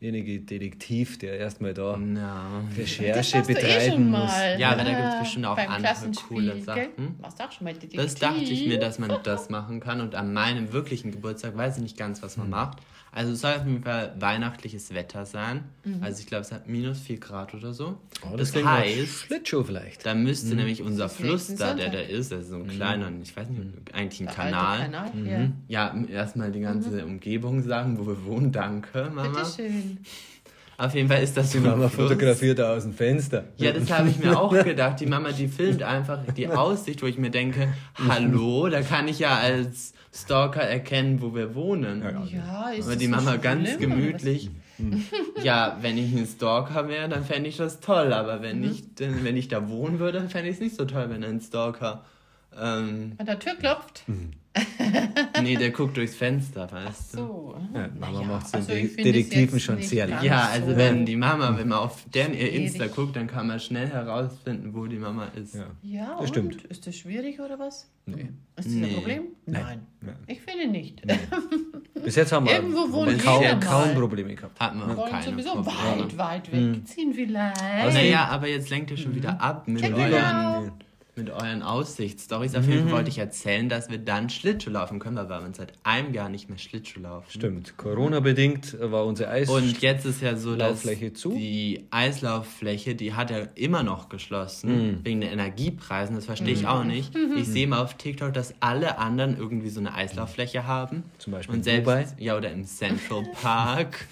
derjenige 0.02 0.40
Detektiv, 0.42 1.18
der 1.18 1.38
erstmal 1.38 1.74
da 1.74 1.98
Ja. 1.98 2.62
Das 2.70 2.78
Recherche 2.78 3.38
eh 3.38 3.42
betreiben 3.42 3.92
schon 3.94 4.10
muss. 4.12 4.20
mal. 4.20 4.60
Ja, 4.60 4.72
aber 4.72 4.84
da 4.84 4.92
gibt's 4.94 5.20
bestimmt 5.20 5.46
auch 5.46 5.58
andere 5.58 6.12
coole? 6.28 6.62
Sachen. 6.62 7.16
Warst 7.20 7.40
du 7.40 7.44
auch 7.44 7.52
schon 7.52 7.66
mal 7.66 7.74
Detektiv? 7.74 8.02
Das 8.02 8.16
dachte 8.16 8.42
ich 8.42 8.68
mir, 8.68 8.80
dass 8.80 9.00
man 9.00 9.12
das 9.24 9.50
machen 9.50 9.80
kann. 9.80 10.02
Und 10.02 10.16
an 10.16 10.34
meinem 10.34 10.72
wirklichen 10.74 11.12
Geburtstag 11.12 11.58
weiß 11.58 11.78
ich 11.78 11.84
nicht 11.84 11.98
ganz, 11.98 12.22
was 12.22 12.38
man 12.38 12.50
macht. 12.50 12.78
Also 13.10 13.32
es 13.32 13.42
soll 13.42 13.54
auf 13.54 13.66
jeden 13.66 13.82
Fall 13.82 14.14
weihnachtliches 14.20 14.94
Wetter 14.94 15.26
sein. 15.26 15.64
Also 16.02 16.20
ich 16.20 16.28
glaube, 16.28 16.42
es 16.42 16.52
hat 16.52 16.68
minus 16.68 17.00
4 17.00 17.20
Grad 17.20 17.56
oder 17.56 17.74
so. 17.74 17.98
Oh, 18.22 18.36
das 18.36 18.54
nach 18.54 18.80
heißt, 18.80 19.08
Schlittschuh 19.26 19.64
vielleicht. 19.64 20.06
da 20.06 20.14
müsste 20.14 20.54
nämlich 20.56 20.84
unser 20.84 21.10
Fluss 21.10 21.56
da, 21.56 21.74
der 21.74 21.90
da 21.90 22.00
ist, 22.00 22.32
also 22.32 22.58
so 22.58 22.64
ein 22.64 22.68
kleiner, 22.68 23.10
ich 23.24 23.36
weiß 23.36 23.48
nicht, 23.50 23.94
eigentlich 23.94 24.20
ein 24.20 24.26
Der 24.28 24.36
Kanal. 24.36 24.80
Kanal. 24.82 25.12
Ja. 25.68 25.94
Ja, 25.94 25.96
erstmal 26.12 26.52
die 26.52 26.60
ganze 26.60 27.06
Umgebung 27.06 27.64
sagen, 27.64 27.98
wo 27.98 28.06
wir 28.06 28.24
wohnen. 28.26 28.52
Danke, 28.52 29.10
Mama. 29.12 29.30
Bitteschön. 29.30 29.87
Auf 30.80 30.94
jeden 30.94 31.08
Fall 31.08 31.24
ist 31.24 31.36
das 31.36 31.50
Die 31.52 31.58
so 31.58 31.64
ein 31.64 31.72
Mama 31.72 31.90
Fluss. 31.90 32.10
fotografiert 32.12 32.60
da 32.60 32.76
aus 32.76 32.84
dem 32.84 32.94
Fenster. 32.94 33.46
Ja, 33.58 33.72
das 33.72 33.90
habe 33.92 34.10
ich 34.10 34.20
mir 34.20 34.40
auch 34.40 34.52
gedacht. 34.64 35.00
Die 35.00 35.08
Mama, 35.08 35.32
die 35.32 35.48
filmt 35.48 35.82
einfach 35.82 36.20
die 36.36 36.48
Aussicht, 36.50 37.02
wo 37.02 37.08
ich 37.08 37.18
mir 37.18 37.32
denke, 37.32 37.70
hallo, 38.08 38.70
da 38.70 38.82
kann 38.82 39.08
ich 39.08 39.18
ja 39.18 39.36
als 39.38 39.94
Stalker 40.14 40.62
erkennen, 40.62 41.20
wo 41.22 41.34
wir 41.34 41.56
wohnen. 41.56 42.04
Ja, 42.32 42.70
ist 42.70 42.86
Aber 42.86 42.96
die 42.96 43.06
so 43.06 43.12
Mama 43.12 43.32
schlimm, 43.32 43.42
ganz 43.42 43.70
oder 43.70 43.78
gemütlich. 43.78 44.52
Ja, 45.44 45.78
wenn 45.82 45.98
ich 45.98 46.14
ein 46.16 46.28
Stalker 46.28 46.88
wäre, 46.88 47.10
dann 47.10 47.26
fände 47.26 47.50
ich 47.50 47.58
das 47.58 47.80
toll. 47.80 48.14
Aber 48.14 48.44
wenn, 48.44 48.64
ich, 48.64 48.94
denn, 48.94 49.24
wenn 49.24 49.36
ich 49.36 49.48
da 49.48 49.70
wohnen 49.70 49.98
würde, 49.98 50.20
dann 50.20 50.30
fände 50.30 50.50
ich 50.50 50.56
es 50.58 50.62
nicht 50.62 50.76
so 50.76 50.86
toll, 50.86 51.08
wenn 51.10 51.24
ein 51.24 51.42
Stalker. 51.42 52.04
Ähm? 52.56 53.14
An 53.18 53.26
der 53.26 53.40
Tür 53.40 53.56
klopft. 53.56 54.04
nee, 55.44 55.56
der 55.56 55.72
guckt 55.72 55.98
durchs 55.98 56.16
Fenster, 56.16 56.70
weißt 56.72 57.14
du? 57.14 57.18
So. 57.18 57.56
Ja, 57.74 57.88
Mama 58.00 58.12
Naja, 58.20 58.28
macht 58.28 58.48
den 58.54 58.56
also 58.56 58.72
De- 58.72 58.96
Detektiven 59.04 59.60
schon 59.60 59.76
leicht. 59.78 59.92
Ja, 60.24 60.50
also 60.52 60.72
so. 60.72 60.78
wenn 60.78 61.06
die 61.06 61.16
Mama, 61.16 61.56
wenn 61.58 61.68
man 61.68 61.80
auf 61.80 62.06
deren 62.14 62.34
ihr 62.34 62.52
Insta 62.52 62.88
guckt, 62.88 63.16
dann 63.16 63.28
kann 63.28 63.48
man 63.48 63.60
schnell 63.60 63.88
herausfinden, 63.88 64.74
wo 64.74 64.86
die 64.88 64.98
Mama 64.98 65.26
ist. 65.36 65.56
Ja. 65.56 65.66
Ja, 65.84 66.08
Das 66.14 66.22
und? 66.22 66.28
stimmt. 66.30 66.64
Ist 66.66 66.88
das 66.88 66.96
schwierig 66.96 67.40
oder 67.40 67.58
was? 67.60 67.90
Nee. 68.06 68.22
Ist 68.22 68.30
das 68.56 68.66
Nee. 68.68 68.88
ein 68.88 68.94
Problem? 68.96 69.24
Nein. 69.46 69.82
Nein. 70.02 70.16
Ich 70.28 70.40
finde 70.42 70.68
nicht. 70.68 71.02
Bis 72.04 72.16
jetzt 72.16 72.32
haben 72.32 72.46
wir 72.46 72.54
Irgendwo 72.54 72.90
wohnt 72.92 73.22
kaum, 73.24 73.44
kaum. 73.60 73.94
Probleme 73.96 74.34
gehabt. 74.36 74.60
Hat 74.60 74.76
man 74.76 74.88
Wir 74.90 74.98
wollen 74.98 75.12
keine 75.12 75.24
sowieso 75.26 75.54
Probleme. 75.56 75.74
weit, 76.06 76.18
weit 76.18 76.52
wegziehen 76.54 77.14
vielleicht. 77.14 77.58
Naja, 77.94 78.26
aber 78.30 78.48
jetzt 78.48 78.70
lenkt 78.70 78.92
ihr 78.92 78.98
schon 78.98 79.14
wieder 79.16 79.42
ab 79.42 79.68
mit 79.68 79.84
euren, 79.84 80.72
mit 81.18 81.30
euren 81.30 81.62
Aussichtsstories. 81.64 82.56
Auf 82.56 82.68
jeden 82.68 82.84
Fall 82.84 82.98
wollte 82.98 83.10
ich 83.10 83.18
erzählen, 83.18 83.70
dass 83.70 83.90
wir 83.90 83.98
dann 83.98 84.30
Schlittschuh 84.30 84.70
laufen 84.70 85.00
können, 85.00 85.18
weil 85.18 85.28
wir 85.28 85.42
uns 85.42 85.58
seit 85.58 85.74
einem 85.84 86.14
Jahr 86.14 86.30
nicht 86.30 86.50
mehr 86.50 86.58
Schlittschuh 86.58 87.00
laufen. 87.00 87.30
Stimmt. 87.30 87.78
Corona-bedingt 87.78 88.78
war 88.80 89.06
unser 89.06 89.30
Eis. 89.30 89.50
Und 89.50 89.82
jetzt 89.82 90.06
ist 90.06 90.22
ja 90.22 90.36
so, 90.36 90.56
dass 90.56 90.84
zu? 91.14 91.34
die 91.34 91.88
Eislauffläche, 91.92 92.96
die 92.96 93.14
hat 93.14 93.32
ja 93.32 93.48
immer 93.56 93.84
noch 93.84 94.10
geschlossen, 94.10 95.02
wegen 95.04 95.22
der 95.22 95.32
Energiepreisen. 95.32 96.16
Das 96.16 96.26
verstehe 96.26 96.54
ich 96.54 96.68
auch 96.68 96.84
nicht. 96.84 97.16
Ich 97.36 97.48
sehe 97.48 97.68
mal 97.68 97.82
auf 97.82 97.96
TikTok, 97.96 98.34
dass 98.34 98.54
alle 98.60 98.98
anderen 98.98 99.38
irgendwie 99.38 99.70
so 99.70 99.80
eine 99.80 99.94
Eislauffläche 99.94 100.66
haben. 100.66 101.04
Zum 101.18 101.34
Beispiel 101.34 101.54
Und 101.54 101.60
in 101.60 101.64
selbst, 101.64 101.88
Dubai? 101.88 102.08
ja, 102.18 102.38
oder 102.38 102.52
im 102.52 102.66
Central 102.66 103.24
Park. 103.42 104.06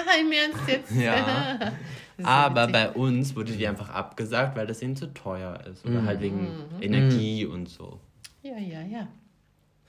Im 0.20 0.32
Ernst 0.32 0.66
jetzt? 0.66 0.92
Ja. 0.92 1.72
Aber 2.24 2.62
witzig. 2.68 2.72
bei 2.72 2.90
uns 2.90 3.36
wurde 3.36 3.52
die 3.52 3.66
einfach 3.66 3.90
abgesagt, 3.90 4.56
weil 4.56 4.66
das 4.66 4.82
ihnen 4.82 4.96
zu 4.96 5.12
teuer 5.12 5.60
ist. 5.70 5.84
Mhm. 5.86 5.92
Oder 5.96 6.04
halt 6.06 6.20
wegen 6.20 6.48
Energie 6.80 7.44
und 7.46 7.68
so. 7.68 8.00
Ja, 8.42 8.56
ja, 8.58 8.82
ja. 8.82 9.08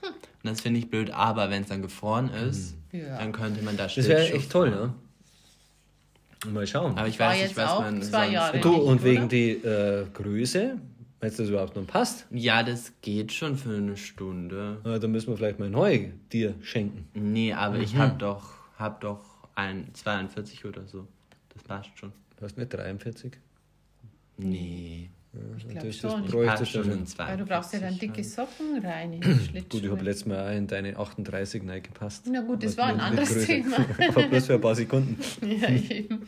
Und 0.02 0.14
das 0.50 0.60
finde 0.60 0.80
ich 0.80 0.90
blöd. 0.90 1.10
Aber 1.12 1.50
wenn 1.50 1.62
es 1.62 1.68
dann 1.68 1.82
gefroren 1.82 2.28
ist, 2.30 2.74
Ja. 2.92 3.18
dann 3.18 3.32
könnte 3.32 3.62
man 3.62 3.76
da 3.76 3.84
das 3.86 3.96
wäre 4.08 4.32
echt 4.32 4.50
toll, 4.50 4.70
ne? 4.70 4.92
Mal 6.50 6.66
schauen. 6.66 6.98
Aber 6.98 7.06
ich 7.06 7.20
War 7.20 7.30
weiß 7.30 7.42
nicht, 7.44 7.56
was 7.56 7.70
auch 7.70 7.80
man 7.82 8.02
zwei 8.02 8.22
sonst... 8.24 8.32
Jahre. 8.32 8.58
du, 8.60 8.74
und 8.74 9.04
wegen 9.04 9.18
oder? 9.20 9.28
die 9.28 9.50
äh, 9.52 10.06
Größe, 10.12 10.76
wenn 11.20 11.28
es 11.28 11.36
das 11.36 11.48
überhaupt 11.48 11.76
noch 11.76 11.86
passt, 11.86 12.26
Ja, 12.32 12.64
das 12.64 12.92
geht 13.00 13.32
schon 13.32 13.56
für 13.56 13.76
eine 13.76 13.96
Stunde. 13.96 14.78
äh, 14.84 14.98
dann 14.98 15.12
müssen 15.12 15.28
wir 15.28 15.36
vielleicht 15.36 15.60
mal 15.60 15.70
neu 15.70 16.08
dir 16.32 16.54
schenken. 16.62 17.06
Nee, 17.14 17.52
aber 17.52 17.76
Mhm. 17.76 17.82
ich 17.82 17.96
hab 17.96 18.18
doch, 18.18 18.50
hab 18.76 19.00
doch 19.02 19.20
ein 19.54 19.86
42 19.94 20.64
oder 20.64 20.84
so. 20.88 21.06
Das 21.54 21.62
passt 21.62 21.90
schon. 21.98 22.12
Du 22.36 22.44
hast 22.44 22.56
nicht 22.58 22.72
43? 22.72 23.32
Nee. 24.38 25.10
Ich 25.56 25.66
glaube 25.68 25.86
Das, 25.86 25.98
das 25.98 26.12
schon. 26.12 26.24
bräuchte 26.26 26.46
Passt 26.46 26.60
du 26.62 26.66
schon 26.66 26.84
schon. 26.84 26.92
in 26.92 27.06
42. 27.06 27.18
Weil 27.18 27.36
du 27.38 27.46
brauchst 27.46 27.72
ja 27.72 27.78
dann 27.80 27.98
dicke. 27.98 28.22
Socken 28.22 28.84
rein 28.84 29.14
in 29.14 29.20
die 29.22 29.28
Schlittschuhe. 29.44 29.80
Gut, 29.80 29.84
ich 29.84 29.90
habe 29.90 30.04
letztes 30.04 30.26
Mal 30.26 30.46
auch 30.52 30.56
in 30.56 30.66
deine 30.66 30.96
38 30.98 31.62
reingepasst. 31.66 32.26
Na 32.30 32.42
gut, 32.42 32.62
das 32.62 32.76
war 32.76 32.86
ein 32.86 33.00
anderes. 33.00 33.46
Thema. 33.46 33.76
Aber 34.08 34.28
bloß 34.28 34.46
für 34.46 34.54
ein 34.54 34.60
paar 34.60 34.74
Sekunden. 34.74 35.16
ja, 35.42 35.68
eben. 35.70 36.26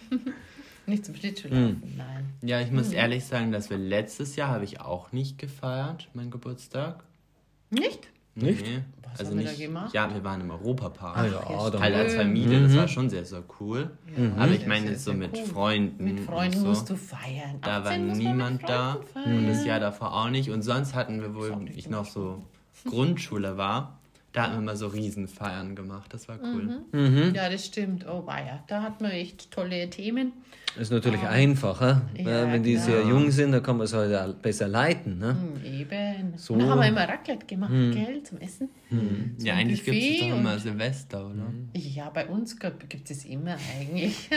Nicht 0.86 1.04
zum 1.06 1.14
Schlittschuhlaufen, 1.14 1.82
Hm. 1.82 1.96
nein. 1.96 2.24
Ja, 2.42 2.60
ich 2.60 2.70
muss 2.70 2.92
ehrlich 2.92 3.24
sagen, 3.24 3.52
dass 3.52 3.68
wir 3.70 3.78
letztes 3.78 4.36
Jahr 4.36 4.48
habe 4.50 4.64
ich 4.64 4.80
auch 4.80 5.12
nicht 5.12 5.38
gefeiert, 5.38 6.08
meinen 6.14 6.30
Geburtstag. 6.30 7.04
Nicht? 7.70 8.08
Nicht? 8.34 8.62
Nee. 8.62 8.82
Was 9.14 9.20
also 9.20 9.30
haben 9.30 9.38
wir 9.38 9.44
nicht, 9.44 9.60
da 9.60 9.66
gemacht? 9.66 9.94
Ja, 9.94 10.12
wir 10.12 10.24
waren 10.24 10.40
im 10.40 10.50
Europapark. 10.50 11.16
Ah, 11.16 11.26
ja, 11.26 11.32
ja, 11.48 11.70
dann 11.70 11.80
halt 11.80 11.94
als. 11.94 12.14
Familie, 12.14 12.62
das 12.62 12.76
war 12.76 12.88
schon 12.88 13.08
sehr, 13.08 13.24
sehr 13.24 13.44
cool. 13.60 13.90
Aber 14.36 14.52
ich 14.52 14.66
meine 14.66 14.86
ist 14.86 14.90
jetzt 14.90 15.04
so 15.04 15.12
sehr 15.12 15.20
mit 15.20 15.36
cool. 15.36 15.44
Freunden. 15.44 16.04
Mit 16.04 16.20
Freunden 16.20 16.56
und 16.56 16.62
so. 16.62 16.68
musst 16.68 16.90
du 16.90 16.96
feiern. 16.96 17.60
Da 17.62 17.82
18 17.82 18.08
war 18.08 18.16
niemand 18.16 18.68
da 18.68 18.92
Freunden 18.92 19.08
feiern. 19.12 19.38
und 19.38 19.48
das 19.48 19.64
Jahr 19.64 19.78
davor 19.78 20.14
auch 20.14 20.30
nicht. 20.30 20.50
Und 20.50 20.62
sonst 20.62 20.94
hatten 20.94 21.20
wir, 21.20 21.34
wo 21.34 21.44
auch 21.44 21.60
nicht 21.60 21.78
ich 21.78 21.88
noch 21.88 22.06
so 22.06 22.42
Grundschule 22.84 23.56
war, 23.56 24.00
da 24.32 24.42
hatten 24.42 24.54
wir 24.54 24.62
mal 24.62 24.76
so 24.76 24.88
Riesenfeiern 24.88 25.76
gemacht. 25.76 26.12
Das 26.12 26.26
war 26.26 26.40
cool. 26.42 26.80
Mhm. 26.90 27.32
Ja, 27.36 27.48
das 27.48 27.66
stimmt. 27.66 28.04
Oh, 28.08 28.26
weia. 28.26 28.64
Da 28.66 28.82
hat 28.82 29.00
man 29.00 29.12
echt 29.12 29.52
tolle 29.52 29.88
Themen. 29.90 30.32
Ist 30.76 30.90
natürlich 30.90 31.22
einfacher. 31.22 32.02
Ja, 32.16 32.46
ne? 32.46 32.52
Wenn 32.52 32.64
die 32.64 32.72
genau. 32.72 32.84
sehr 32.84 33.06
jung 33.06 33.30
sind, 33.30 33.52
dann 33.52 33.62
kann 33.62 33.76
man 33.76 33.84
es 33.84 33.92
halt 33.92 34.42
besser 34.42 34.66
leiten. 34.66 35.20
Ne? 35.20 35.36
Hm, 35.62 35.64
Eben. 35.64 36.13
So. 36.36 36.54
Und 36.54 36.60
da 36.60 36.66
haben 36.68 36.80
wir 36.80 36.88
immer 36.88 37.08
Raclette 37.08 37.46
gemacht, 37.46 37.72
gell, 37.92 38.22
zum 38.22 38.38
Essen. 38.38 38.68
So 39.38 39.46
Ja, 39.46 39.54
eigentlich 39.54 39.84
gibt 39.84 39.96
es 39.96 40.20
doch 40.20 40.36
immer 40.38 40.52
und- 40.54 40.58
Silvester, 40.60 41.26
oder? 41.26 41.52
Ja, 41.74 42.10
bei 42.10 42.26
uns 42.26 42.56
gibt 42.58 43.10
es 43.10 43.24
immer 43.24 43.56
eigentlich. 43.78 44.28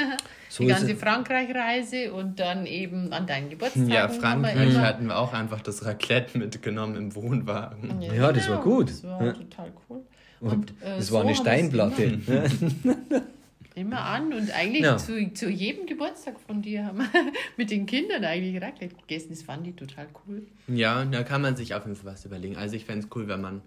So 0.49 0.63
Die 0.63 0.69
ganze 0.69 0.91
es. 0.91 0.99
Frankreich-Reise 0.99 2.13
und 2.13 2.39
dann 2.39 2.65
eben 2.65 3.11
an 3.13 3.27
deinen 3.27 3.49
Geburtstag. 3.49 3.87
Ja, 3.89 4.07
Frankreich 4.09 4.75
hatten 4.77 5.07
wir 5.07 5.17
auch 5.17 5.33
einfach 5.33 5.61
das 5.61 5.85
Raclette 5.85 6.37
mitgenommen 6.37 6.95
im 6.95 7.15
Wohnwagen. 7.15 8.01
Ja, 8.01 8.31
das 8.31 8.49
war 8.49 8.61
gut. 8.61 8.89
Das 8.89 9.03
war 9.03 9.23
Ja. 9.25 9.31
total 9.33 9.71
cool. 9.89 10.01
Und, 10.39 10.71
äh, 10.81 10.97
Das 10.97 11.07
so 11.07 11.13
war 11.15 11.21
eine 11.21 11.29
wir 11.29 11.33
es 11.33 11.39
Steinplatte. 11.39 12.19
immer- 13.77 14.01
an 14.05 14.33
und 14.33 14.51
eigentlich 14.51 14.83
Ja. 14.83 14.97
zu, 14.97 15.31
zu 15.33 15.49
jedem 15.49 15.85
Geburtstag 15.85 16.39
von 16.39 16.61
dir 16.61 16.85
haben 16.85 16.97
wir 16.99 17.07
mit 17.57 17.71
den 17.71 17.85
Kindern 17.85 18.23
eigentlich 18.25 18.61
Raclette 18.61 18.95
gegessen. 18.95 19.27
Das 19.29 19.43
fand 19.43 19.65
ich 19.67 19.75
total 19.75 20.07
cool. 20.27 20.45
Ja, 20.67 21.05
da 21.05 21.23
kann 21.23 21.41
man 21.41 21.55
sich 21.55 21.73
auf 21.75 21.85
jeden 21.85 21.95
Fall 21.95 22.11
was 22.13 22.25
überlegen. 22.25 22.57
Also 22.57 22.75
ich 22.75 22.85
fände 22.85 23.05
es 23.05 23.15
cool, 23.15 23.27
wenn 23.27 23.41
man 23.41 23.61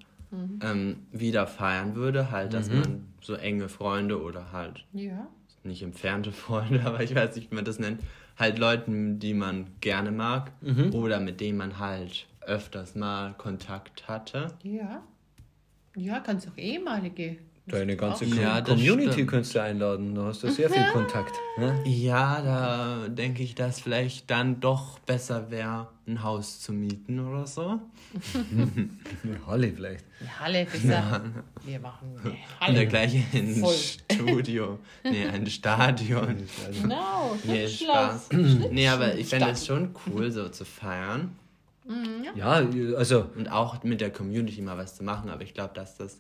ähm, 0.62 0.97
wieder 1.11 1.47
feiern 1.49 1.97
würde, 1.97 2.31
halt, 2.31 2.52
dass 2.55 2.69
man 2.71 3.07
so 3.21 3.35
enge 3.35 3.69
Freunde 3.69 4.23
oder 4.23 4.52
halt 4.52 4.85
Ja. 4.93 5.26
nicht 5.64 5.83
entfernte 5.83 6.31
Freunde, 6.45 6.83
aber 6.85 7.02
ich 7.02 7.14
weiß 7.14 7.35
nicht, 7.35 7.50
wie 7.50 7.55
man 7.57 7.64
das 7.64 7.79
nennt, 7.81 8.00
halt 8.38 8.59
Leuten, 8.59 9.19
die 9.19 9.35
man 9.35 9.67
gerne 9.81 10.12
mag 10.12 10.52
oder 10.93 11.19
mit 11.21 11.40
denen 11.40 11.59
man 11.59 11.79
halt 11.81 12.26
öfters 12.43 12.95
mal 12.95 13.35
Kontakt 13.35 14.07
hatte. 14.09 14.55
Ja. 14.62 15.02
Ja, 15.97 16.21
kannst 16.21 16.47
auch 16.49 16.57
ehemalige. 16.57 17.37
Deine 17.71 17.97
ganze 17.97 18.25
Ja, 18.25 18.61
Community 18.62 19.12
stimmt. 19.12 19.31
könntest 19.31 19.55
du 19.55 19.62
einladen. 19.62 20.15
Da 20.15 20.25
hast 20.25 20.43
du 20.43 20.50
sehr 20.50 20.69
viel 20.69 20.85
Kontakt. 20.93 21.33
Ne? 21.57 21.81
Ja, 21.85 22.43
da 22.43 23.09
denke 23.09 23.43
ich, 23.45 23.55
dass 23.55 23.81
vielleicht 23.81 24.29
dann 24.31 24.59
doch 24.61 24.99
besser 25.00 25.50
wäre, 25.53 25.87
ein 26.07 26.23
Haus 26.25 26.61
zu 26.61 26.73
mieten 26.73 27.21
oder 27.21 27.47
so. 27.47 27.81
Eine 28.50 29.47
Halle 29.47 29.73
vielleicht. 29.73 30.05
Ja, 30.21 30.41
Halle, 30.41 30.65
besser. 30.65 31.23
Wir 31.65 31.79
machen 31.81 32.09
eine 32.23 32.31
Und 32.33 32.39
Halle. 32.61 32.75
dergleiche 32.75 33.23
ein 33.35 33.55
Voll. 33.57 33.75
Studio. 33.75 34.79
Nee, 35.05 35.27
ein 35.27 35.47
Stadion. 35.47 36.37
Genau, 36.83 37.37
Nee. 37.45 37.69
Spaß. 37.69 38.31
Nee, 38.73 38.89
aber 38.89 39.15
ich 39.15 39.29
fände 39.29 39.50
es 39.50 39.65
schon 39.67 39.95
cool, 40.07 40.31
so 40.33 40.49
zu 40.49 40.65
feiern. 40.65 41.37
Ja, 42.35 42.65
also 42.97 43.27
Und 43.37 43.50
auch 43.50 43.83
mit 43.85 44.00
der 44.00 44.11
Community 44.11 44.61
mal 44.61 44.77
was 44.79 44.97
zu 44.97 45.05
machen. 45.05 45.31
Aber 45.31 45.43
ich 45.43 45.55
glaube, 45.55 45.75
dass 45.75 45.97
das 45.97 46.19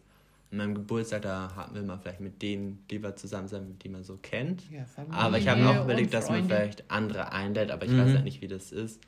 an 0.50 0.56
meinem 0.58 0.74
Geburtstag, 0.74 1.22
da 1.22 1.52
haben 1.54 1.74
wir 1.74 1.82
mal 1.82 1.98
vielleicht 1.98 2.20
mit 2.20 2.42
denen 2.42 2.84
lieber 2.90 3.14
zusammen 3.16 3.48
sein, 3.48 3.78
die 3.82 3.88
man 3.88 4.02
so 4.02 4.16
kennt. 4.16 4.62
Ja, 4.70 4.84
aber 5.10 5.38
ich 5.38 5.48
habe 5.48 5.60
mir 5.60 5.70
auch 5.70 5.84
überlegt, 5.84 6.12
dass 6.12 6.28
man 6.28 6.44
vielleicht 6.44 6.90
andere 6.90 7.32
einlädt, 7.32 7.70
aber 7.70 7.86
ich 7.86 7.96
weiß 7.96 8.14
halt 8.14 8.24
nicht, 8.24 8.40
wie 8.42 8.48
das 8.48 8.72
ist. 8.72 9.00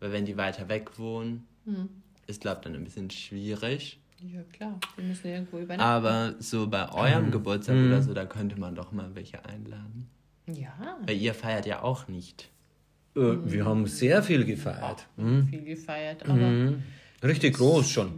Weil 0.00 0.12
wenn 0.12 0.24
die 0.24 0.36
weiter 0.36 0.68
weg 0.68 0.98
wohnen, 0.98 1.46
Hm. 1.64 1.88
ist, 2.28 2.40
glaube 2.40 2.58
ich, 2.60 2.64
dann 2.64 2.74
ein 2.74 2.84
bisschen 2.84 3.10
schwierig. 3.10 3.98
Ja, 4.22 4.42
klar. 4.52 4.78
Wir 4.96 5.04
müssen 5.04 5.26
irgendwo 5.28 5.58
übernachten. 5.58 5.80
Aber 5.82 6.34
so 6.38 6.66
bei 6.68 6.90
eurem 6.92 7.30
Geburtstag 7.30 7.76
oder 7.76 8.00
so, 8.02 8.14
da 8.14 8.24
könnte 8.26 8.58
man 8.58 8.74
doch 8.74 8.90
mal 8.92 9.14
welche 9.14 9.44
einladen. 9.44 10.08
Ja, 10.46 10.98
Weil 11.06 11.16
ihr 11.16 11.34
feiert 11.34 11.66
ja 11.66 11.82
auch 11.82 12.08
nicht. 12.08 12.50
äh, 13.16 13.20
wir 13.44 13.64
haben 13.66 13.86
sehr 13.86 14.22
viel 14.22 14.44
gefeiert. 14.44 15.06
viel 15.50 15.64
gefeiert. 15.64 16.24
Aber 16.28 16.34
Mhm. 16.36 16.82
Richtig 17.22 17.56
groß 17.56 17.90
schon. 17.90 18.12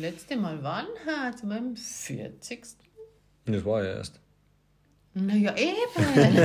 Letzte 0.00 0.36
Mal 0.36 0.58
wann? 0.62 0.86
Ha, 1.06 1.34
zu 1.36 1.46
meinem 1.46 1.76
40. 1.76 2.64
Das 3.46 3.64
war 3.64 3.84
ja 3.84 3.94
erst. 3.94 4.20
Naja, 5.14 5.54
eben. 5.56 5.78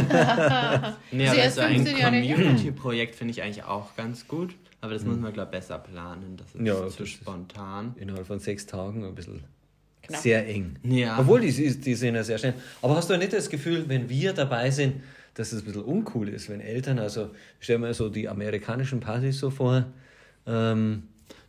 Nee, 1.12 1.28
aber 1.28 1.46
ist 1.46 1.56
so 1.56 1.62
ein 1.62 1.76
15 1.76 1.98
Jahre 1.98 2.16
her. 2.16 2.36
Community-Projekt 2.36 3.16
finde 3.16 3.32
ich 3.32 3.42
eigentlich 3.44 3.64
auch 3.64 3.96
ganz 3.96 4.28
gut. 4.28 4.56
Aber 4.82 4.94
das 4.94 5.04
muss 5.06 5.18
man, 5.18 5.32
glaube 5.32 5.50
ich, 5.54 5.60
besser 5.60 5.80
planen. 5.80 6.36
Das 6.38 6.48
ist 6.56 6.62
Ja, 6.66 6.76
zu 6.76 6.84
das 6.84 7.00
ist- 7.00 7.10
spontan. 7.10 7.94
Innerhalb 7.98 8.26
von 8.28 8.40
sechs 8.40 8.66
Tagen 8.66 9.06
ein 9.06 9.16
bisschen 9.16 9.44
Knapp. 10.02 10.22
sehr 10.22 10.48
eng. 10.48 10.76
Ja. 10.84 11.20
Obwohl, 11.20 11.42
die, 11.42 11.48
ist- 11.48 11.86
die 11.86 11.96
sind 11.96 12.16
ja 12.16 12.24
sehr 12.24 12.38
schnell. 12.38 12.56
Aber 12.82 12.96
hast 12.96 13.10
du 13.10 13.18
nicht 13.18 13.32
das 13.34 13.50
Gefühl, 13.50 13.88
wenn 13.88 14.10
wir 14.10 14.34
dabei 14.34 14.72
sind, 14.72 15.02
dass 15.36 15.52
es 15.54 15.62
ein 15.62 15.66
bisschen 15.66 15.84
uncool 15.84 16.30
ist, 16.30 16.50
wenn 16.50 16.60
Eltern, 16.62 17.00
also 17.00 17.30
stell 17.60 17.78
mir 17.80 17.94
so 17.94 18.10
die 18.10 18.28
amerikanischen 18.28 19.00
Partys 19.00 19.40
so 19.40 19.50
vor, 19.50 19.86
ähm, 20.46 21.04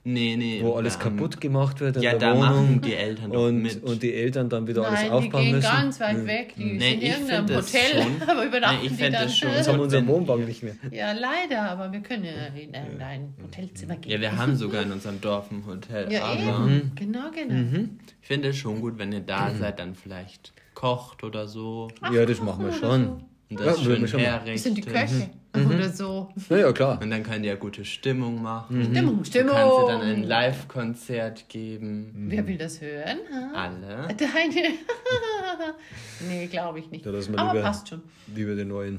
Nee, 0.06 0.36
nee. 0.36 0.60
wo 0.62 0.74
alles 0.74 0.96
ähm, 0.96 1.00
kaputt 1.00 1.40
gemacht 1.40 1.80
wird 1.80 1.96
in 1.96 2.02
Ja, 2.02 2.10
der 2.10 2.18
da 2.18 2.30
Wohnung 2.36 2.40
machen 2.66 2.80
die 2.82 2.94
Eltern 2.94 3.32
doch 3.32 3.46
und, 3.46 3.62
mit. 3.62 3.82
und 3.82 4.02
die 4.02 4.12
Eltern 4.12 4.50
dann 4.50 4.66
wieder 4.66 4.86
alles 4.86 5.00
Nein, 5.00 5.06
die 5.08 5.12
aufbauen 5.16 5.42
gehen 5.44 5.52
müssen. 5.56 5.62
ganz 5.70 5.98
weit 6.00 6.26
weg. 6.26 6.54
Die 6.58 6.64
Nee, 6.64 6.78
sind 6.78 6.92
in 6.92 7.00
ich 7.02 7.08
irgendeinem 7.08 7.56
Hotel, 7.56 8.02
schon- 8.02 8.22
aber 8.28 8.44
übernachten 8.46 8.76
Nee, 8.82 8.86
ich 8.88 8.96
die 8.96 9.02
dann. 9.02 9.12
das 9.12 9.38
schon 9.38 9.48
Jetzt 9.50 9.68
haben 9.68 9.76
wir 9.78 9.82
unseren 9.84 10.06
Wohnwagen 10.06 10.44
nicht 10.44 10.62
mehr. 10.62 10.74
Ja, 10.90 11.12
leider, 11.12 11.62
aber 11.70 11.90
wir 11.90 12.00
können 12.00 12.24
ja 12.26 12.32
in 12.54 12.74
ein, 12.74 13.00
ein 13.00 13.34
Hotelzimmer 13.42 13.96
gehen. 13.96 14.12
Ja, 14.12 14.20
wir 14.20 14.36
haben 14.36 14.56
sogar 14.56 14.82
in 14.82 14.92
unserem 14.92 15.20
Dorf 15.22 15.50
ein 15.50 15.64
Hotel. 15.66 16.12
Ja, 16.12 16.24
aber 16.24 16.40
eben. 16.68 16.92
Genau, 16.96 17.30
genau. 17.34 17.82
ich 18.20 18.26
finde 18.28 18.48
es 18.48 18.56
schon 18.56 18.82
gut, 18.82 18.98
wenn 18.98 19.10
ihr 19.10 19.20
da 19.20 19.54
seid, 19.58 19.78
dann 19.78 19.94
vielleicht 19.94 20.52
kocht 20.74 21.24
oder 21.24 21.48
so. 21.48 21.88
Ja, 22.12 22.26
das 22.26 22.42
machen 22.42 22.66
wir 22.66 22.72
schon. 22.74 23.24
Und 23.56 23.60
Ja, 23.60 23.66
das 23.72 23.84
würden 23.84 24.02
wir 24.02 24.08
schön 24.08 24.20
schon 24.20 24.30
machen. 24.32 24.46
Das 24.46 24.62
sind 24.62 24.76
die. 24.78 24.82
Köche 24.82 25.30
oder 25.54 25.88
so. 25.88 26.28
Ja, 26.50 26.56
ja, 26.56 26.72
klar. 26.72 27.00
Und 27.00 27.10
dann 27.10 27.22
könnt 27.22 27.44
ihr 27.46 27.54
gute 27.56 27.84
Stimmung 27.84 28.42
machen. 28.42 28.84
Stimmung, 28.90 29.18
Du 29.18 29.24
Stimmung. 29.24 29.54
kannst 29.54 29.78
ihr 29.78 29.86
dann 29.88 30.00
ein 30.02 30.22
Live-Konzert 30.24 31.48
geben. 31.48 32.12
Wer 32.28 32.46
will 32.48 32.58
das 32.58 32.80
hören? 32.80 33.18
Ha? 33.32 33.52
Alle. 33.54 34.08
Deine. 34.08 34.68
nee, 36.28 36.46
glaube 36.48 36.80
ich 36.80 36.90
nicht. 36.90 37.06
Ja, 37.06 37.12
Aber 37.12 37.20
lieber- 37.52 37.62
passt 37.62 37.88
schon. 37.88 38.02
Wie 38.26 38.46
wir 38.46 38.56
den 38.56 38.68
neuen 38.68 38.98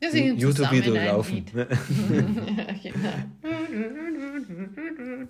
YouTube-Video 0.00 0.94
laufen. 0.94 1.34
Lied. 1.34 1.52
genau. 1.52 3.10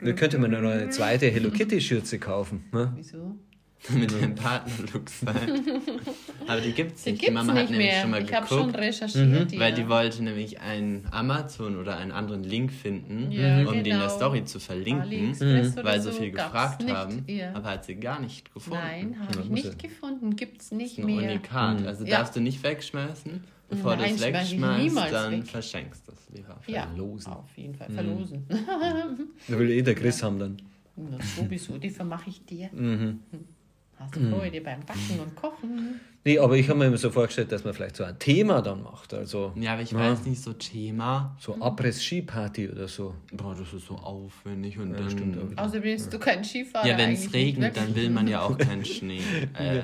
Da 0.03 0.12
könnte 0.12 0.39
man 0.39 0.53
ja 0.53 0.61
noch 0.61 0.71
eine 0.71 0.89
zweite 0.91 1.27
Hello 1.29 1.50
Kitty-Schürze 1.50 2.19
kaufen. 2.19 2.65
Ne? 2.73 2.93
Wieso? 2.97 3.35
mit 3.95 4.11
dem 4.11 4.35
Partnerlook 4.35 5.09
sein. 5.09 5.63
Aber 6.47 6.61
die 6.61 6.73
gibt's 6.73 7.03
Die 7.05 7.13
nicht. 7.13 7.21
gibt 7.23 7.33
die 7.33 7.37
es 7.39 7.47
Mama 7.47 7.59
hat 7.59 7.71
nämlich 7.71 7.89
mehr. 7.89 8.03
schon 8.03 8.11
mal 8.11 8.23
Ich 8.23 8.35
habe 8.35 8.47
schon 8.47 8.59
geguckt. 8.67 8.79
recherchiert. 8.79 9.53
Weil 9.59 9.71
ja. 9.71 9.77
die 9.77 9.89
wollte 9.89 10.23
nämlich 10.23 10.61
einen 10.61 11.07
Amazon 11.11 11.79
oder 11.79 11.97
einen 11.97 12.13
anderen 12.13 12.45
Link 12.45 12.73
finden, 12.73 13.31
Ja, 13.33 13.61
um 13.61 13.67
den 13.69 13.79
in 13.79 13.85
der 13.85 13.95
genau. 13.99 14.09
Story 14.09 14.45
zu 14.45 14.61
verlinken, 14.61 15.35
weil 15.83 16.01
so 16.03 16.13
viel 16.13 16.31
gefragt 16.31 16.87
haben. 16.93 17.25
Ja. 17.27 17.55
Aber 17.55 17.71
hat 17.71 17.85
sie 17.87 17.95
gar 17.97 18.21
nicht 18.21 18.53
gefunden. 18.53 18.79
Nein, 18.85 19.17
Ja, 19.19 19.27
habe 19.29 19.41
ich 19.45 19.49
nicht 19.51 19.65
ja. 19.65 19.89
gefunden. 19.89 20.37
Gibt 20.37 20.61
es 20.61 20.73
nicht 20.73 20.99
Das 20.99 21.05
ist 21.05 21.11
ein 21.11 21.17
mehr. 21.17 21.31
Unikat. 21.31 21.87
Also 21.87 22.05
Ja. 22.05 22.19
darfst 22.19 22.37
du 22.37 22.41
nicht 22.41 22.63
wegschmeißen. 22.63 23.43
Bevor 23.71 23.97
Nein, 23.97 24.09
du 24.11 24.15
es 24.17 24.21
schmeiß 24.29 24.53
ich 24.53 24.61
wegschmeißt, 24.61 25.13
dann 25.15 25.33
weg. 25.33 25.47
verschenkst 25.47 26.07
du 26.09 26.13
es 26.13 26.29
lieber. 26.37 26.61
Ja, 26.67 26.89
Verlosen. 26.89 27.33
auf 27.33 27.57
jeden 27.57 27.75
Fall 27.75 27.89
verlosen. 27.89 28.45
Da 29.49 29.59
will 29.59 29.71
eh 29.71 29.81
der 29.83 29.95
Chris 29.95 30.23
haben 30.23 30.39
dann. 30.39 30.57
Na, 30.97 31.17
sowieso, 31.23 31.79
die 31.79 31.89
vermache 31.91 32.29
ich 32.31 32.45
dir. 32.45 32.69
Mhm. 32.75 33.21
Hast 34.00 34.16
du 34.16 34.30
Freude 34.30 34.61
beim 34.62 34.80
Backen 34.80 35.21
und 35.21 35.37
Kochen? 35.37 36.00
Nee, 36.23 36.39
aber 36.39 36.55
ich 36.57 36.69
habe 36.69 36.79
mir 36.79 36.87
immer 36.87 36.99
so 36.99 37.09
vorgestellt, 37.11 37.50
dass 37.50 37.65
man 37.65 37.73
vielleicht 37.73 37.97
so 37.97 38.05
ein 38.05 38.19
Thema 38.19 38.61
dann 38.61 38.83
macht. 38.83 39.15
Also 39.15 39.53
Ja, 39.57 39.73
aber 39.73 39.83
ich 39.83 39.91
Ja. 39.93 39.99
weiß 40.00 40.27
nicht, 40.27 40.43
so 40.43 40.53
Thema. 40.53 41.35
so 41.41 41.57
Abriss-Ski-Party 41.59 42.69
oder 42.69 42.89
so. 42.89 43.15
Boah, 43.33 43.55
das 43.59 43.73
ist 43.73 43.87
so 43.87 43.95
aufwendig 43.95 44.79
und 44.79 44.91
Ja, 44.93 44.99
dann. 44.99 45.11
stimmt 45.11 45.39
auch. 45.39 45.65
Außer 45.65 45.83
willst 45.83 46.12
du 46.12 46.19
keinen 46.19 46.45
Skifahrer 46.45 46.87
Ja, 46.87 46.99
wenn 46.99 47.12
es 47.12 47.33
regnet, 47.33 47.75
nicht, 47.75 47.87
dann 47.87 47.95
will 47.95 48.11
man 48.11 48.29
ja 48.29 48.43
auch 48.43 48.57
keinen 48.59 48.85
Schnee. 48.85 49.21
Äh, 49.59 49.77
ja. 49.77 49.83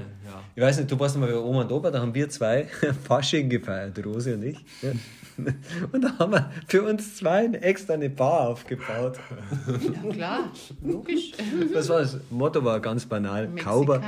Ich 0.55 0.63
weiß 0.63 0.77
nicht, 0.79 0.91
du 0.91 0.99
warst 1.01 1.17
mal 1.17 1.27
bei 1.31 1.39
Oma 1.39 1.63
und 1.63 1.73
Opa, 1.73 1.91
da 1.91 2.01
haben 2.01 2.15
wir 2.15 2.29
zwei 2.29 2.65
Fasching 3.05 3.49
gefeiert, 3.49 3.99
Rosi 4.05 4.33
und 4.35 4.43
ich. 4.45 4.59
Ja. 4.83 4.93
Und 5.93 6.03
da 6.03 6.19
haben 6.19 6.33
wir 6.33 6.51
für 6.67 6.83
uns 6.83 7.17
zwei 7.17 7.45
extra 7.45 7.93
eine 7.93 8.09
Bar 8.09 8.49
aufgebaut. 8.49 9.19
Ja, 10.03 10.11
klar, 10.11 10.51
logisch. 10.83 11.33
Das 11.75 11.91
war 11.91 11.99
das 12.01 12.17
Motto 12.31 12.65
war 12.65 12.81
ganz 12.81 13.05
banal. 13.05 13.47
Oder? 13.53 14.01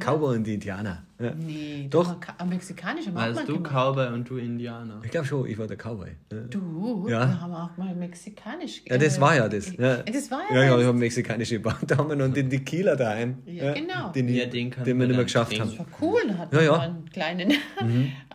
Cowboy 0.00 0.36
und 0.36 0.48
Indianer. 0.48 1.04
Ja. 1.22 1.32
Nee, 1.36 1.86
Doch. 1.90 2.04
doch. 2.14 2.20
Ka 2.20 2.44
mexikanisch 2.44 3.06
haben 3.06 3.14
wir 3.14 3.20
auch 3.30 3.36
Warst 3.36 3.48
du 3.48 3.54
gemacht. 3.54 3.72
Cowboy 3.72 4.08
und 4.14 4.28
du 4.28 4.36
Indianer? 4.38 5.00
Ich 5.04 5.10
glaube 5.10 5.26
schon, 5.26 5.46
ich 5.46 5.56
war 5.58 5.66
der 5.66 5.76
Cowboy. 5.76 6.10
Ja. 6.32 6.38
Du, 6.50 7.06
Ja. 7.08 7.20
wir 7.28 7.40
haben 7.40 7.52
auch 7.54 7.76
mal 7.76 7.94
mexikanisch 7.94 8.82
Ja, 8.86 8.98
das 8.98 9.18
äh, 9.18 9.20
war 9.20 9.36
ja 9.36 9.48
das. 9.48 9.72
Ja, 9.76 9.96
Das 9.98 10.30
war 10.30 10.40
ja, 10.50 10.56
ja, 10.56 10.62
ja 10.64 10.78
ich 10.80 10.86
habe 10.86 10.98
mexikanische 10.98 11.62
haben 11.98 12.08
wir 12.08 12.16
noch 12.16 12.32
den 12.32 12.50
Tequila 12.50 12.96
daheim. 12.96 13.38
Ja, 13.46 13.72
genau. 13.72 14.10
Den, 14.12 14.28
Ja, 14.28 14.46
den 14.46 14.70
den 14.70 14.98
wir 14.98 15.06
nicht 15.06 15.16
mehr 15.16 15.24
geschafft 15.24 15.52
trinken. 15.52 15.68
Das 15.70 15.78
haben. 15.78 15.90
war 15.90 16.00
cool, 16.02 16.20
da 16.28 16.38
hatten 16.38 16.54
Ja, 16.54 16.60
wir 16.60 16.66
ja. 16.66 16.76
mal 16.76 16.94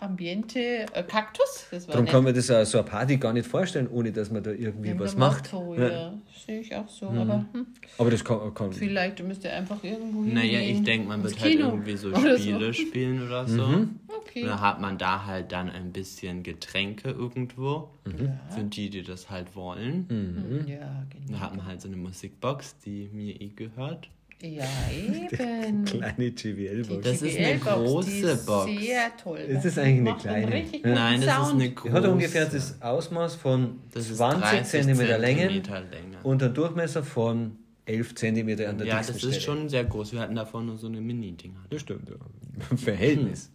einen 0.01 0.17
kleinen 0.17 0.43
Ambiente-Kaktus. 0.47 1.67
Das 1.71 1.87
war 1.87 1.93
Darum 1.93 2.05
nett. 2.05 2.13
kann 2.13 2.23
man 2.23 2.33
das 2.35 2.47
so 2.47 2.77
eine 2.79 2.87
Party 2.87 3.17
gar 3.17 3.33
nicht 3.33 3.47
vorstellen, 3.47 3.87
ohne 3.89 4.11
dass 4.11 4.31
man 4.31 4.43
da 4.43 4.51
irgendwie 4.51 4.89
Wegen 4.89 4.99
was 4.99 5.15
macht. 5.15 5.51
Motto, 5.53 5.75
Ja. 5.75 5.89
ja. 5.89 6.13
Sehe 6.45 6.59
ich 6.61 6.75
auch 6.75 6.87
so. 6.87 7.07
Aber 7.09 7.45
hm, 7.51 7.67
Aber 7.97 8.09
das 8.11 8.23
kann, 8.23 8.53
kann 8.53 8.71
vielleicht 8.71 9.21
müsst 9.23 9.43
ihr 9.43 9.53
einfach 9.53 9.83
irgendwo 9.83 10.19
hingehen. 10.23 10.33
Naja, 10.35 10.59
ich 10.59 10.83
denke, 10.83 11.07
man 11.07 11.23
wird 11.23 11.39
halt 11.39 11.51
Kino 11.51 11.67
irgendwie 11.69 11.97
so 11.97 12.15
Spiele 12.15 12.73
spielen 12.73 13.25
oder 13.27 13.47
so. 13.47 13.65
Mhm. 13.67 13.99
Okay. 14.07 14.43
Dann 14.45 14.61
hat 14.61 14.79
man 14.79 14.97
da 14.97 15.25
halt 15.25 15.51
dann 15.51 15.69
ein 15.69 15.91
bisschen 15.91 16.43
Getränke 16.43 17.09
irgendwo. 17.09 17.89
Für 18.49 18.63
die, 18.63 18.89
die 18.89 19.03
das 19.03 19.29
halt 19.29 19.55
wollen. 19.55 20.05
Mhm. 20.09 20.67
Ja, 20.67 20.79
Da 20.79 21.05
genau. 21.25 21.39
hat 21.39 21.55
man 21.55 21.65
halt 21.65 21.81
so 21.81 21.87
eine 21.87 21.97
Musikbox, 21.97 22.77
die 22.79 23.09
mir 23.11 23.39
eh 23.41 23.49
gehört. 23.49 24.09
Ja, 24.41 24.65
eben. 24.95 25.85
Kleine 25.85 26.31
GWL-Box. 26.31 27.03
Das 27.03 27.21
ist 27.23 27.37
eine 27.37 27.57
große 27.57 28.09
die 28.09 28.19
ist 28.19 28.45
Box. 28.45 28.65
Sehr 28.79 29.17
toll. 29.21 29.37
Ist 29.39 29.65
das 29.65 29.77
eigentlich 29.79 30.07
eine 30.09 30.17
kleine? 30.17 30.65
Nein, 30.83 31.21
das 31.21 31.29
ist 31.29 31.35
Sound. 31.35 31.53
eine 31.55 31.69
Die 31.69 31.75
große. 31.75 31.93
hat 31.93 32.05
ungefähr 32.05 32.45
das 32.45 32.81
Ausmaß 32.81 33.35
von 33.35 33.79
Das 33.93 34.09
ist 34.09 34.17
20 34.17 34.41
30 34.43 34.67
cm 34.83 34.97
Länge 34.97 35.37
Zentimeter 35.41 35.79
Länge. 35.81 36.17
und 36.23 36.43
einen 36.43 36.53
Durchmesser 36.53 37.03
von 37.03 37.57
11 37.85 38.13
cm 38.15 38.49
an 38.67 38.77
der 38.77 38.85
Ja, 38.87 38.97
das 39.01 39.17
Stelle. 39.17 39.35
ist 39.35 39.41
schon 39.41 39.69
sehr 39.69 39.85
groß. 39.85 40.13
Wir 40.13 40.19
hatten 40.19 40.35
davor 40.35 40.61
nur 40.61 40.77
so 40.77 40.87
eine 40.87 41.01
Mini-Dinger. 41.01 41.65
Das 41.69 41.81
stimmt, 41.81 42.09
ja. 42.09 42.15
Verhältnis. 42.77 43.49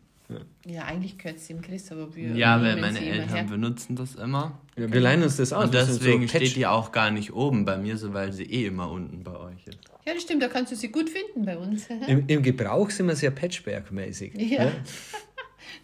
Ja, 0.66 0.84
eigentlich 0.84 1.18
gehört 1.18 1.38
es 1.38 1.46
dem 1.48 1.60
Chris, 1.60 1.90
aber 1.90 2.14
wir 2.14 2.34
Ja, 2.34 2.60
weil 2.62 2.80
meine 2.80 3.00
Eltern 3.00 3.48
benutzen 3.48 3.96
das 3.96 4.14
immer. 4.14 4.58
Ja, 4.76 4.92
wir 4.92 5.00
leihen 5.00 5.22
uns 5.22 5.36
das 5.36 5.52
aus. 5.52 5.64
Und 5.64 5.74
deswegen 5.74 6.22
so 6.22 6.36
steht 6.36 6.56
die 6.56 6.66
auch 6.66 6.92
gar 6.92 7.10
nicht 7.10 7.32
oben 7.32 7.64
bei 7.64 7.76
mir, 7.76 7.96
so 7.96 8.12
weil 8.14 8.32
sie 8.32 8.44
eh 8.44 8.66
immer 8.66 8.90
unten 8.90 9.22
bei 9.22 9.36
euch 9.36 9.66
ist. 9.66 9.78
Ja, 10.06 10.14
das 10.14 10.22
stimmt, 10.22 10.42
da 10.42 10.48
kannst 10.48 10.72
du 10.72 10.76
sie 10.76 10.90
gut 10.90 11.08
finden 11.08 11.44
bei 11.44 11.56
uns. 11.56 11.86
Im, 12.06 12.24
Im 12.26 12.42
Gebrauch 12.42 12.90
sind 12.90 13.06
wir 13.06 13.16
sehr 13.16 13.30
Patchwork-mäßig. 13.30 14.32
Ja. 14.36 14.70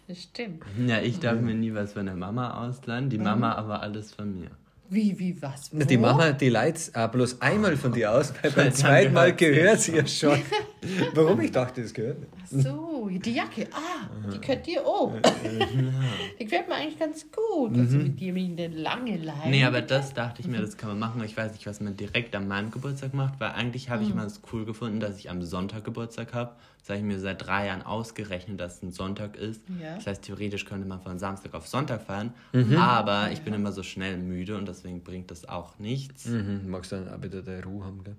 Das 0.07 0.23
stimmt. 0.23 0.63
Ja, 0.87 0.99
ich 1.01 1.19
darf 1.19 1.39
mir 1.39 1.53
nie 1.53 1.73
was 1.73 1.93
von 1.93 2.05
der 2.05 2.15
Mama 2.15 2.65
ausleihen, 2.65 3.09
die 3.09 3.17
Mama 3.17 3.53
aber 3.53 3.81
alles 3.81 4.13
von 4.13 4.39
mir. 4.39 4.51
Wie, 4.91 5.17
wie, 5.19 5.39
was? 5.41 5.71
Wo? 5.71 5.83
Die 5.83 5.97
Mama, 5.97 6.31
die 6.31 6.49
leiht 6.49 6.91
auch 6.95 7.09
bloß 7.09 7.41
einmal 7.41 7.77
von 7.77 7.91
dir 7.91 8.11
aus, 8.11 8.33
weil 8.41 8.51
beim 8.51 8.73
zweiten 8.73 9.13
Mal 9.13 9.35
gehört 9.35 9.81
sie 9.81 9.95
ja 9.95 10.07
schon. 10.07 10.39
Warum? 11.13 11.39
Ich 11.41 11.51
dachte, 11.51 11.83
das 11.83 11.93
gehört 11.93 12.19
nicht. 12.19 12.31
Ach 12.41 12.47
so, 12.49 13.09
die 13.11 13.33
Jacke. 13.33 13.67
Ah, 13.71 14.09
die 14.33 14.39
gehört 14.39 14.65
dir 14.65 14.85
auch. 14.85 15.13
Die 16.39 16.45
gefällt 16.45 16.67
mir 16.67 16.75
eigentlich 16.75 16.97
ganz 16.97 17.25
gut. 17.31 17.77
Also 17.77 17.97
mit 17.97 18.19
dir 18.19 18.33
mit 18.33 18.59
eine 18.59 18.67
lange 18.75 19.17
Leine. 19.17 19.49
Nee, 19.49 19.65
aber 19.65 19.81
das 19.81 20.13
dachte 20.13 20.41
ich 20.41 20.47
mir, 20.47 20.61
das 20.61 20.77
kann 20.77 20.89
man 20.89 20.99
machen. 20.99 21.23
Ich 21.23 21.35
weiß 21.35 21.51
nicht, 21.51 21.67
was 21.67 21.81
man 21.81 21.97
direkt 21.97 22.35
an 22.35 22.47
meinem 22.47 22.71
Geburtstag 22.71 23.13
macht, 23.13 23.39
weil 23.39 23.51
eigentlich 23.51 23.89
habe 23.89 24.03
ich 24.03 24.11
immer 24.11 24.23
das 24.23 24.41
cool 24.53 24.65
gefunden, 24.65 24.99
dass 24.99 25.17
ich 25.17 25.29
am 25.29 25.41
Sonntag 25.41 25.83
Geburtstag 25.83 26.33
habe. 26.33 26.55
Das 26.79 26.89
habe 26.89 26.99
ich 26.99 27.05
mir 27.05 27.19
seit 27.19 27.45
drei 27.45 27.67
Jahren 27.67 27.81
ausgerechnet, 27.81 28.59
dass 28.59 28.77
es 28.77 28.83
ein 28.83 28.91
Sonntag 28.91 29.35
ist. 29.35 29.61
Ja. 29.81 29.95
Das 29.95 30.07
heißt, 30.07 30.23
theoretisch 30.23 30.65
könnte 30.65 30.87
man 30.87 31.01
von 31.01 31.19
Samstag 31.19 31.53
auf 31.53 31.67
Sonntag 31.67 32.01
feiern. 32.03 32.33
Aber 32.77 33.31
ich 33.31 33.41
bin 33.41 33.53
immer 33.53 33.71
so 33.71 33.83
schnell 33.83 34.17
müde 34.17 34.57
und 34.57 34.67
deswegen 34.79 35.03
bringt 35.03 35.29
das 35.31 35.47
auch 35.47 35.77
nichts. 35.79 36.25
Mhm. 36.25 36.69
Magst 36.69 36.91
du 36.91 36.95
dann 36.97 37.13
auch 37.13 37.21
wieder 37.23 37.41
deine 37.41 37.63
Ruhe 37.63 37.85
haben, 37.85 38.03
gell? 38.03 38.15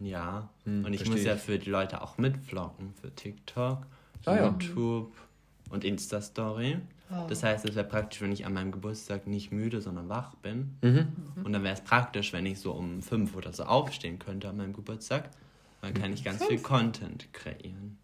Ja. 0.00 0.48
Hm, 0.64 0.84
und 0.84 0.92
ich 0.92 1.08
muss 1.08 1.22
ja 1.24 1.34
ich. 1.34 1.40
für 1.40 1.58
die 1.58 1.68
Leute 1.70 2.02
auch 2.02 2.18
mitvloggen. 2.18 2.94
Für 2.94 3.14
TikTok, 3.14 3.86
Ah, 4.24 4.36
ja. 4.36 4.44
YouTube 4.46 5.12
und 5.70 5.84
Insta-Story. 5.84 6.78
Das 7.28 7.42
heißt, 7.42 7.64
es 7.66 7.74
wäre 7.74 7.86
praktisch, 7.88 8.20
wenn 8.20 8.32
ich 8.32 8.44
an 8.44 8.52
meinem 8.52 8.70
Geburtstag 8.70 9.26
nicht 9.26 9.50
müde, 9.50 9.80
sondern 9.80 10.08
wach 10.10 10.34
bin. 10.36 10.76
Mhm. 10.82 11.06
Und 11.42 11.52
dann 11.54 11.62
wäre 11.64 11.72
es 11.74 11.80
praktisch, 11.80 12.32
wenn 12.34 12.44
ich 12.44 12.60
so 12.60 12.72
um 12.72 13.00
fünf 13.00 13.34
oder 13.34 13.50
so 13.52 13.62
aufstehen 13.64 14.18
könnte 14.18 14.48
an 14.48 14.58
meinem 14.58 14.74
Geburtstag. 14.74 15.30
Dann 15.80 15.94
kann 15.94 16.12
ich 16.12 16.22
ganz 16.24 16.44
viel 16.44 16.58
Content 16.58 17.32
kreieren. 17.32 17.96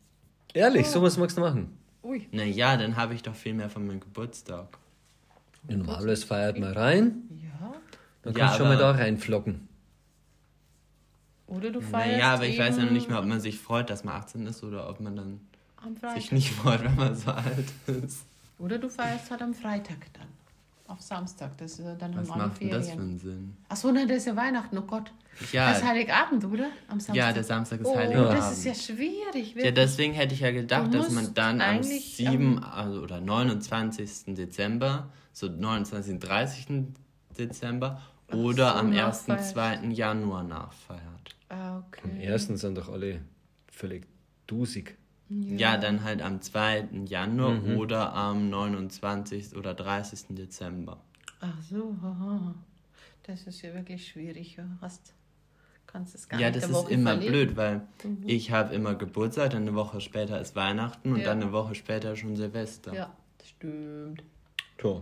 Ehrlich, 0.55 0.87
sowas 0.87 1.19
magst 1.19 1.37
du 1.37 1.43
machen? 1.43 1.77
Ui. 2.03 2.27
Naja, 2.33 2.77
dann 2.79 2.97
habe 2.97 3.15
ich 3.15 3.23
doch 3.23 3.35
viel 3.35 3.53
mehr 3.55 3.69
von 3.69 3.87
meinem 3.87 4.01
Geburtstag. 4.01 4.79
Normales 5.69 6.25
feiert 6.25 6.59
mal 6.59 6.73
rein, 6.73 7.23
Ja. 7.43 7.54
Dann 8.25 8.33
Ja, 8.35 8.39
kannst 8.41 8.55
du 8.55 8.59
schon 8.65 8.69
mal 8.69 8.79
da 8.79 8.91
reinflocken. 8.93 9.69
Oder 11.47 11.71
du 11.71 11.81
feierst 11.81 12.13
Naja, 12.13 12.35
aber 12.35 12.47
ich 12.47 12.59
weiß 12.59 12.79
ja 12.79 12.85
noch 12.85 12.91
nicht 12.91 13.09
mehr, 13.09 13.19
ob 13.19 13.27
man 13.27 13.41
sich 13.41 13.59
freut, 13.59 13.91
dass 13.91 14.03
man 14.05 14.15
18 14.17 14.47
ist 14.47 14.63
oder 14.65 14.89
ob 14.89 15.01
man 15.01 15.15
dann 15.17 15.41
sich 16.15 16.33
nicht 16.33 16.51
freut, 16.53 16.83
wenn 16.83 16.97
man 16.97 17.15
so 17.15 17.31
alt 17.31 17.67
ist. 17.87 18.25
Oder 18.59 18.79
du 18.79 18.89
feierst 18.89 19.31
halt 19.31 19.43
am 19.43 19.53
Freitag 19.53 19.99
dann. 20.15 20.29
Auf 20.87 21.01
Samstag. 21.01 21.57
Das 21.59 21.73
ist, 21.73 21.81
ja- 21.85 21.95
dann 21.95 22.17
Was 22.17 22.31
haben 22.31 22.39
macht 22.39 22.61
denn 22.61 22.71
das 22.71 22.87
für 22.87 22.93
Ferien. 22.93 23.09
einen 23.11 23.19
Sinn? 23.19 23.57
Achso, 23.69 23.91
nein, 23.93 24.07
das 24.09 24.19
ist 24.19 24.27
ja 24.27 24.37
Weihnachten, 24.37 24.77
oh 24.79 24.83
Gott. 24.83 25.13
Ja, 25.53 25.71
Das 25.71 25.79
ist 25.79 25.85
Heiligabend, 25.89 26.45
oder? 26.45 26.65
Am 26.89 27.01
Samstag. 27.01 27.17
ja, 27.17 27.33
der 27.33 27.45
Samstag 27.45 27.81
ist 27.81 27.87
oh, 27.87 27.97
Heiligabend. 27.97 28.39
das 28.39 28.53
ist 28.59 28.65
ja 28.65 28.75
schwierig. 28.75 29.51
Ja, 29.51 29.57
wirklich. 29.57 29.75
deswegen 29.75 30.13
hätte 30.15 30.35
ich 30.35 30.41
ja 30.41 30.51
gedacht, 30.53 30.93
dass 30.95 31.11
man 31.11 31.35
dann 31.35 31.61
am 31.61 31.69
eigentlich 31.79 32.17
7. 32.17 32.63
Also, 32.63 33.01
oder 33.01 33.21
29. 33.21 34.35
Dezember, 34.35 35.09
so 35.33 35.49
29. 35.49 36.21
30. 36.21 36.67
Dezember 37.37 38.01
oder 38.33 38.73
so, 38.73 38.79
am 38.79 38.93
1. 38.93 39.29
nachfeiert. 39.29 39.81
2. 39.83 39.87
Januar 39.93 40.43
nachfeiert. 40.45 41.37
Ah, 41.49 41.77
Am 41.79 41.85
okay. 41.89 42.25
ersten 42.25 42.57
sind 42.57 42.77
doch 42.79 42.89
alle 42.91 43.21
völlig 43.71 44.07
dusig. 44.47 44.97
Ja, 45.29 45.77
dann 45.79 46.05
halt 46.05 46.23
am 46.23 46.41
2. 46.41 46.89
Januar 47.07 47.53
Mhm. 47.55 47.77
oder 47.79 48.13
am 48.15 48.51
29. 48.51 49.57
oder 49.57 49.75
30. 49.75 50.35
Dezember. 50.37 50.99
Ach 51.41 51.61
so, 51.63 51.97
haha. 52.03 52.55
Das 53.25 53.43
ist 53.47 53.63
ja 53.63 53.73
wirklich 53.75 54.07
schwierig. 54.07 54.57
Ja. 54.57 54.65
Hast, 54.83 55.15
kannst 55.87 56.15
es 56.15 56.29
gar 56.29 56.39
Ja, 56.41 56.49
nicht 56.49 56.57
das 56.57 56.65
eine 56.65 56.73
ist 56.73 56.79
Woche 56.85 56.93
immer 56.93 57.13
verlegen. 57.13 57.33
blöd, 57.33 57.57
weil 57.57 57.81
ich 58.27 58.51
habe 58.53 58.75
immer 58.75 58.95
Geburtstag, 58.95 59.51
dann 59.51 59.63
eine 59.63 59.75
Woche 59.75 60.01
später 60.03 60.41
ist 60.41 60.55
Weihnachten 60.57 61.13
und 61.13 61.19
Ja. 61.21 61.25
dann 61.27 61.43
eine 61.43 61.53
Woche 61.53 61.75
später 61.75 62.15
schon 62.17 62.37
Silvester. 62.37 62.93
Ja, 62.95 63.15
das 63.39 63.49
stimmt. 63.49 64.23
Tja, 64.79 65.01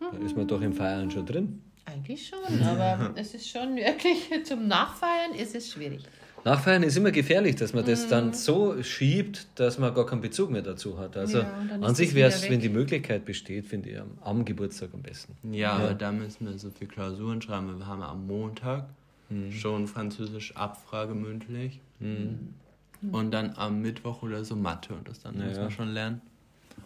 da 0.00 0.16
ist 0.18 0.36
man 0.36 0.48
doch 0.48 0.60
im 0.62 0.72
Feiern 0.72 1.10
schon 1.10 1.26
drin. 1.26 1.62
Eigentlich 1.92 2.28
schon, 2.28 2.62
aber 2.62 3.12
es 3.16 3.34
ist 3.34 3.48
schon 3.48 3.76
wirklich, 3.76 4.28
zum 4.44 4.68
Nachfeiern 4.68 5.34
ist 5.36 5.54
es 5.54 5.70
schwierig. 5.72 6.02
Nachfeiern 6.44 6.82
ist 6.82 6.96
immer 6.96 7.10
gefährlich, 7.10 7.56
dass 7.56 7.74
man 7.74 7.84
das 7.84 8.08
dann 8.08 8.32
so 8.32 8.82
schiebt, 8.82 9.46
dass 9.56 9.78
man 9.78 9.92
gar 9.94 10.06
keinen 10.06 10.22
Bezug 10.22 10.50
mehr 10.50 10.62
dazu 10.62 10.98
hat. 10.98 11.16
Also 11.16 11.38
Ja, 11.40 11.52
an 11.82 11.94
sich 11.94 12.14
wäre 12.14 12.28
es, 12.30 12.48
wenn 12.48 12.60
die 12.60 12.70
Möglichkeit 12.70 13.24
besteht, 13.26 13.66
finde 13.66 13.90
ich 13.90 14.00
am, 14.00 14.12
am 14.22 14.44
Geburtstag 14.46 14.90
am 14.94 15.02
besten. 15.02 15.36
Ja, 15.52 15.72
aber 15.72 15.92
da 15.94 16.12
müssen 16.12 16.46
wir 16.46 16.58
so 16.58 16.70
viel 16.70 16.88
Klausuren 16.88 17.42
schreiben. 17.42 17.68
weil 17.68 17.78
Wir 17.78 17.86
haben 17.86 18.02
am 18.02 18.26
Montag 18.26 18.86
Mhm. 19.28 19.52
schon 19.52 19.86
Französisch 19.86 20.56
Abfrage 20.56 21.14
mündlich. 21.14 21.78
Und 22.00 23.30
dann 23.30 23.52
am 23.56 23.80
Mittwoch 23.80 24.22
oder 24.22 24.44
so 24.44 24.56
Mathe 24.56 24.92
und 24.94 25.08
das 25.08 25.20
dann 25.20 25.36
muss 25.38 25.56
Ja. 25.56 25.62
man 25.62 25.70
schon 25.70 25.88
lernen. 25.88 26.20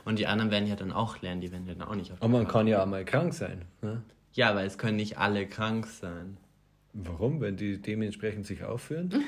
Und 0.04 0.18
die 0.18 0.26
anderen 0.26 0.50
werden 0.50 0.68
ja 0.68 0.76
dann 0.76 0.92
auch 0.92 1.22
lernen, 1.22 1.40
die 1.40 1.50
werden 1.52 1.66
ja 1.66 1.74
dann 1.74 1.88
auch 1.88 1.94
nicht 1.94 2.12
auf 2.12 2.18
Aber 2.20 2.30
man 2.32 2.46
kann 2.46 2.66
ja 2.66 2.82
auch 2.82 2.86
mal 2.86 3.04
krank 3.04 3.32
sein. 3.32 3.62
Ne? 3.82 4.02
Ja, 4.34 4.50
aber 4.50 4.64
es 4.64 4.78
können 4.78 4.96
nicht 4.96 5.18
alle 5.18 5.46
krank 5.46 5.86
sein. 5.86 6.36
Warum? 6.92 7.40
Wenn 7.40 7.56
die 7.56 7.80
dementsprechend 7.80 8.46
sich 8.46 8.62
aufführen? 8.62 9.10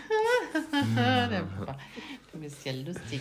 Du 2.33 2.38
bist 2.40 2.64
ja 2.64 2.73
lustig. 2.73 3.21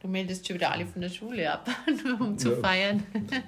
Du 0.00 0.06
meldest 0.08 0.46
schon 0.46 0.54
wieder 0.54 0.70
alle 0.70 0.86
von 0.86 1.00
der 1.02 1.08
Schule 1.08 1.52
ab, 1.52 1.68
nur 2.04 2.20
um 2.28 2.38
zu 2.38 2.52
Ja. 2.52 2.56
feiern. 2.60 3.02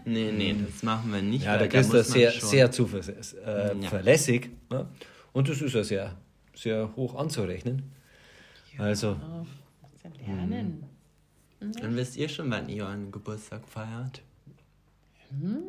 Nee, 0.05 0.33
nee, 0.33 0.57
das 0.69 0.83
machen 0.83 1.13
wir 1.13 1.23
nicht. 1.23 1.45
Ja, 1.45 1.53
weil 1.53 1.59
der 1.61 1.69
da 1.69 1.79
Christa 1.79 1.99
ist 1.99 2.11
sehr, 2.11 2.33
schon- 2.33 2.49
sehr 2.49 2.71
zuverlässig. 2.73 3.39
Äh, 3.47 3.77
Ja. 3.79 3.89
verlässig, 3.89 4.51
ne? 4.69 4.89
Und 5.33 5.49
das 5.49 5.61
ist 5.63 5.73
ja 5.75 5.85
sehr, 5.85 6.17
sehr 6.55 6.95
hoch 6.97 7.15
anzurechnen. 7.15 7.93
Also, 8.79 9.17
ja 10.27 10.35
lernen. 10.35 10.85
Und 11.61 11.95
wisst 11.97 12.17
ihr 12.17 12.29
schon, 12.29 12.51
wann 12.51 12.69
ihr 12.69 12.85
euren 12.85 13.13
Geburtstag 13.13 13.69
feiert? 13.69 14.23
Hm? 15.31 15.63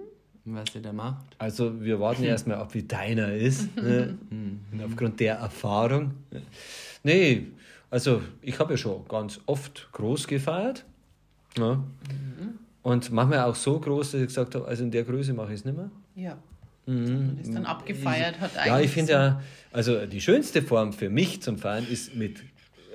Was 0.46 0.74
ihr 0.74 0.82
da 0.82 0.92
macht? 0.92 1.36
also 1.38 1.82
wir 1.82 2.00
warten 2.00 2.24
erstmal 2.36 2.58
ab, 2.58 2.74
wie 2.74 2.84
deiner 2.84 3.34
ist. 3.34 3.70
Ne? 3.76 4.18
Und 4.30 4.84
aufgrund 4.84 5.20
der 5.20 5.36
Erfahrung. 5.36 6.14
Nee, 7.04 7.48
also 7.90 8.22
ich 8.42 8.58
habe 8.60 8.74
ja 8.74 8.78
schon 8.78 9.08
ganz 9.08 9.40
oft 9.46 9.90
groß 9.92 10.28
gefeiert. 10.28 10.86
Ja. 11.58 11.84
Und 12.84 13.12
manchmal 13.12 13.40
auch 13.42 13.56
so 13.56 13.80
groß, 13.80 14.12
dass 14.12 14.22
ich 14.22 14.28
gesagt 14.28 14.56
habe, 14.56 14.68
also 14.68 14.84
in 14.84 14.92
der 14.92 15.04
Größe 15.04 15.34
mache 15.34 15.50
ich 15.54 15.60
es 15.60 15.66
nicht 15.66 15.78
mehr. 15.78 15.92
Ja. 16.16 16.38
Und 16.88 17.40
ist 17.40 17.54
dann 17.54 17.66
abgefeiert 17.66 18.40
hat 18.40 18.58
eigentlich. 18.58 18.68
Ja, 18.68 18.80
ich 18.80 18.92
finde 18.92 19.12
ja, 19.12 19.42
also 19.72 20.06
die 20.06 20.20
schönste 20.20 20.62
Form 20.62 20.94
für 20.94 21.10
mich 21.10 21.42
zum 21.42 21.58
Feiern 21.58 21.86
ist 21.90 22.16
mit 22.16 22.40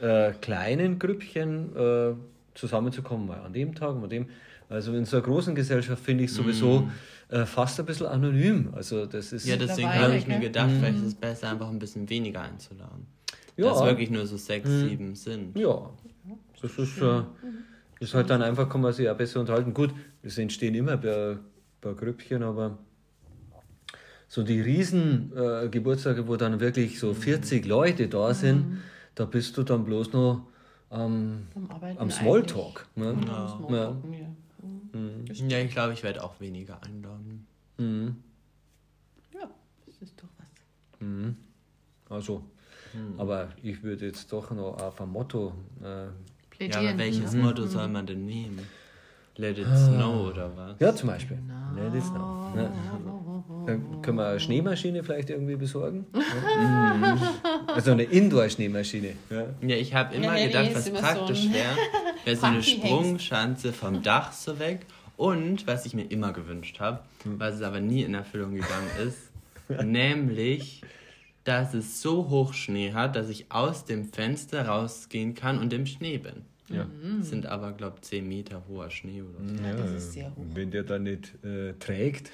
äh, 0.01 0.33
kleinen 0.41 0.99
Grüppchen 0.99 1.77
äh, 1.77 2.13
zusammenzukommen, 2.55 3.29
mal 3.29 3.41
an 3.41 3.53
dem 3.53 3.75
Tag, 3.75 3.95
mal 3.95 4.05
an 4.05 4.11
dem. 4.11 4.27
Also 4.69 4.93
in 4.95 5.05
so 5.05 5.17
einer 5.17 5.27
großen 5.27 5.55
Gesellschaft 5.55 6.03
finde 6.03 6.25
ich 6.25 6.33
sowieso 6.33 6.91
äh, 7.29 7.45
fast 7.45 7.81
ein 7.81 7.87
bisschen 7.87 8.07
anonym. 8.07 8.73
Also 8.75 9.07
das 9.07 9.33
ist 9.33 9.47
Ja, 9.47 9.57
deswegen 9.57 9.93
habe 9.93 10.17
ich 10.17 10.27
mir 10.27 10.39
gell? 10.39 10.49
gedacht, 10.49 10.71
vielleicht 10.71 10.99
ist 10.99 11.05
es 11.05 11.15
besser, 11.15 11.51
einfach 11.51 11.69
ein 11.69 11.79
bisschen 11.79 12.09
weniger 12.09 12.43
einzuladen. 12.43 13.07
Ja. 13.57 13.71
Dass 13.71 13.83
wirklich 13.85 14.11
nur 14.11 14.27
so 14.27 14.37
sechs, 14.37 14.69
sieben 14.69 15.15
sind. 15.15 15.59
ja, 15.59 15.91
das 16.61 16.79
ist, 16.79 17.01
äh, 17.01 17.23
ist 18.01 18.15
halt 18.15 18.31
dann 18.31 18.43
einfach, 18.43 18.69
kann 18.69 18.81
man 18.81 18.93
sich 18.93 19.09
auch 19.09 19.17
besser 19.17 19.41
unterhalten. 19.41 19.73
Gut, 19.73 19.95
es 20.23 20.39
entstehen 20.39 20.75
immer 20.75 20.97
bei, 20.97 21.39
bei 21.81 21.95
Grüppchen, 21.95 22.43
aber 22.43 22.79
so 24.29 24.43
die 24.43 24.61
riesen 24.61 25.33
äh, 25.37 25.69
Geburtstage, 25.69 26.29
wo 26.29 26.37
dann 26.37 26.61
wirklich 26.61 26.99
so 26.99 27.15
40 27.15 27.65
Leute 27.67 28.09
da 28.09 28.35
sind, 28.35 28.83
da 29.15 29.25
bist 29.25 29.57
du 29.57 29.63
dann 29.63 29.85
bloß 29.85 30.13
noch 30.13 30.47
am 30.91 31.47
am, 31.99 32.11
Smalltalk. 32.11 32.87
Ne? 32.95 33.09
eigentlich. 33.09 33.71
Ja, 33.71 33.99
ja. 34.13 35.49
Ja, 35.49 35.59
ich 35.59 35.71
glaube, 35.73 35.93
ich 35.93 36.03
werde 36.03 36.23
auch 36.23 36.41
weniger 36.41 36.83
einladen. 36.83 37.16
Mhm. 37.79 38.17
ja, 39.35 39.49
das 39.87 39.97
ist 40.01 40.15
doch 40.21 40.29
was. 40.39 41.01
Mhm. 41.01 41.37
Also, 42.09 42.43
aber 43.19 43.49
ich 43.63 43.83
würde 43.83 44.07
jetzt 44.07 44.33
doch 44.33 44.51
noch 44.53 44.81
auf 44.83 45.01
ein 45.01 45.09
Motto. 45.11 45.53
Äh, 45.83 46.05
Ja, 46.07 46.11
Plädieren. 46.51 46.87
aber 46.89 46.99
welches 46.99 47.33
Mhm. 47.33 47.43
Motto 47.43 47.67
soll 47.67 47.89
man 47.89 48.07
denn 48.07 48.25
nehmen? 48.25 48.61
Let 49.39 49.59
it 49.59 49.67
snow 49.67 50.29
oder 50.31 50.57
was? 50.57 50.81
ja, 50.81 50.95
zum 50.95 51.09
Beispiel. 51.11 51.37
Ne, 51.37 51.91
das 51.93 52.11
noch. 52.15 52.55
Ne? 52.55 52.73
Dann 53.67 54.01
können 54.01 54.17
wir 54.17 54.29
eine 54.29 54.41
Schneemaschine 54.41 55.05
vielleicht 55.05 55.29
irgendwie 55.29 55.57
besorgen. 55.57 56.07
Ja. 56.15 56.21
Mhm. 56.97 57.19
Also 57.67 57.91
eine 57.93 58.05
Indoor-Schneemaschine. 58.05 59.13
Ja. 59.29 59.45
Ja, 59.61 59.77
ich 59.77 59.93
habe 59.95 60.15
immer 60.15 60.39
Ja, 60.39 60.47
gedacht, 60.47 60.75
was 60.75 60.87
immer 60.87 60.99
so 61.01 61.05
praktisch 61.05 61.45
ein 61.47 61.53
wäre, 61.53 61.77
wäre 62.25 62.37
so 62.37 62.47
eine. 62.47 62.63
Sprungschanze 62.63 63.73
vom 63.75 64.03
Dach 64.03 64.33
so 64.33 64.59
weg. 64.59 64.87
Und 65.17 65.67
was 65.67 65.87
ich 65.87 65.95
mir 65.95 66.05
immer 66.11 66.33
gewünscht 66.33 66.79
habe, 66.81 67.01
Hm. 67.23 67.39
was 67.41 67.55
es 67.57 67.63
aber 67.63 67.81
nie 67.81 68.03
in 68.03 68.15
Erfüllung 68.15 68.55
gegangen 68.55 68.91
ist, 69.07 69.31
nämlich, 69.85 70.83
dass 71.45 71.75
es 71.75 72.03
so 72.03 72.29
hoch 72.29 72.53
Schnee 72.55 72.93
hat, 72.93 73.17
dass 73.17 73.29
ich 73.29 73.51
aus 73.51 73.85
dem 73.85 74.05
Fenster 74.05 74.67
rausgehen 74.67 75.35
kann 75.35 75.59
und 75.59 75.73
im 75.73 75.87
Schnee 75.87 76.19
bin. 76.19 76.43
Ja. 76.69 76.87
Das 77.19 77.29
sind 77.31 77.47
aber, 77.47 77.73
glaube 77.73 77.97
ich, 78.03 78.03
10 78.09 78.27
Meter 78.29 78.63
hoher 78.69 78.91
Schnee 78.91 79.23
oder 79.23 79.39
so. 79.49 79.55
Ja, 79.65 79.73
das 79.77 79.93
ist 79.93 80.13
sehr 80.15 80.31
hoch. 80.35 80.45
Wenn 80.53 80.71
der 80.73 80.83
dann 80.83 81.05
nicht 81.05 81.33
äh, 81.45 81.73
trägt. 81.75 82.31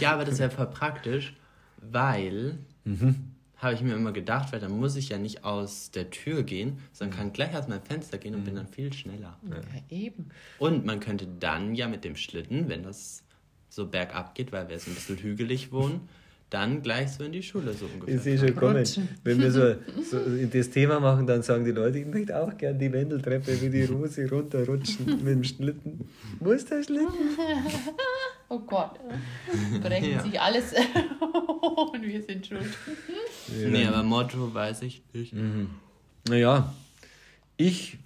Ja, 0.00 0.12
aber 0.14 0.24
das 0.24 0.38
wäre 0.38 0.50
voll 0.50 0.68
praktisch, 0.68 1.34
weil 1.76 2.58
Mhm. 2.84 3.16
Habe 3.62 3.74
ich 3.74 3.80
mir 3.80 3.94
immer 3.94 4.12
gedacht, 4.12 4.52
weil 4.52 4.60
dann 4.60 4.78
muss 4.78 4.96
ich 4.96 5.08
ja 5.08 5.18
nicht 5.18 5.44
aus 5.44 5.90
der 5.92 6.10
Tür 6.10 6.42
gehen, 6.42 6.78
sondern 6.92 7.16
kann 7.16 7.32
gleich 7.32 7.56
aus 7.56 7.68
meinem 7.68 7.82
Fenster 7.82 8.18
gehen 8.18 8.34
und 8.34 8.44
bin 8.44 8.56
dann 8.56 8.66
viel 8.66 8.92
schneller. 8.92 9.38
Ja, 9.48 9.56
eben. 9.88 10.30
Und 10.58 10.84
man 10.84 10.98
könnte 10.98 11.28
dann 11.38 11.74
ja 11.74 11.88
mit 11.88 12.04
dem 12.04 12.16
Schlitten, 12.16 12.68
wenn 12.68 12.82
das 12.82 13.22
so 13.68 13.86
bergab 13.86 14.34
geht, 14.34 14.52
weil 14.52 14.68
wir 14.68 14.74
jetzt 14.74 14.88
ein 14.88 14.94
bisschen 14.94 15.16
hügelig 15.16 15.72
wohnen, 15.72 16.08
dann 16.52 16.82
gleich 16.82 17.12
so 17.12 17.24
in 17.24 17.32
die 17.32 17.42
Schule 17.42 17.72
so 17.72 17.86
ungefähr. 17.86 18.16
Ich 18.16 18.20
sehe 18.20 18.38
schon 18.38 18.54
kommen. 18.54 18.84
Wenn 19.24 19.40
wir 19.40 19.50
so, 19.50 19.74
so 20.10 20.18
in 20.36 20.50
das 20.50 20.68
Thema 20.68 21.00
machen, 21.00 21.26
dann 21.26 21.42
sagen 21.42 21.64
die 21.64 21.70
Leute, 21.70 21.98
ich 21.98 22.06
möchte 22.06 22.38
auch 22.38 22.54
gern 22.58 22.78
die 22.78 22.92
Wendeltreppe 22.92 23.58
wie 23.60 23.70
die 23.70 23.84
Rose 23.84 24.28
runterrutschen 24.28 25.06
mit 25.24 25.34
dem 25.34 25.44
Schlitten. 25.44 26.08
Muss 26.40 26.66
der 26.66 26.82
Schlitten? 26.82 27.08
Oh 28.52 28.58
Gott. 28.60 29.00
Brechen 29.82 30.12
Ja. 30.12 30.22
sich 30.22 30.38
alles 30.38 30.72
und 31.92 32.02
wir 32.02 32.22
sind 32.22 32.46
schuld. 32.46 32.76
Nee, 33.48 33.86
aber 33.86 34.02
Motto 34.02 34.52
weiß 34.52 34.82
ich 34.82 35.02
nicht. 35.14 35.32
Naja, 36.28 36.74
ich 37.56 37.96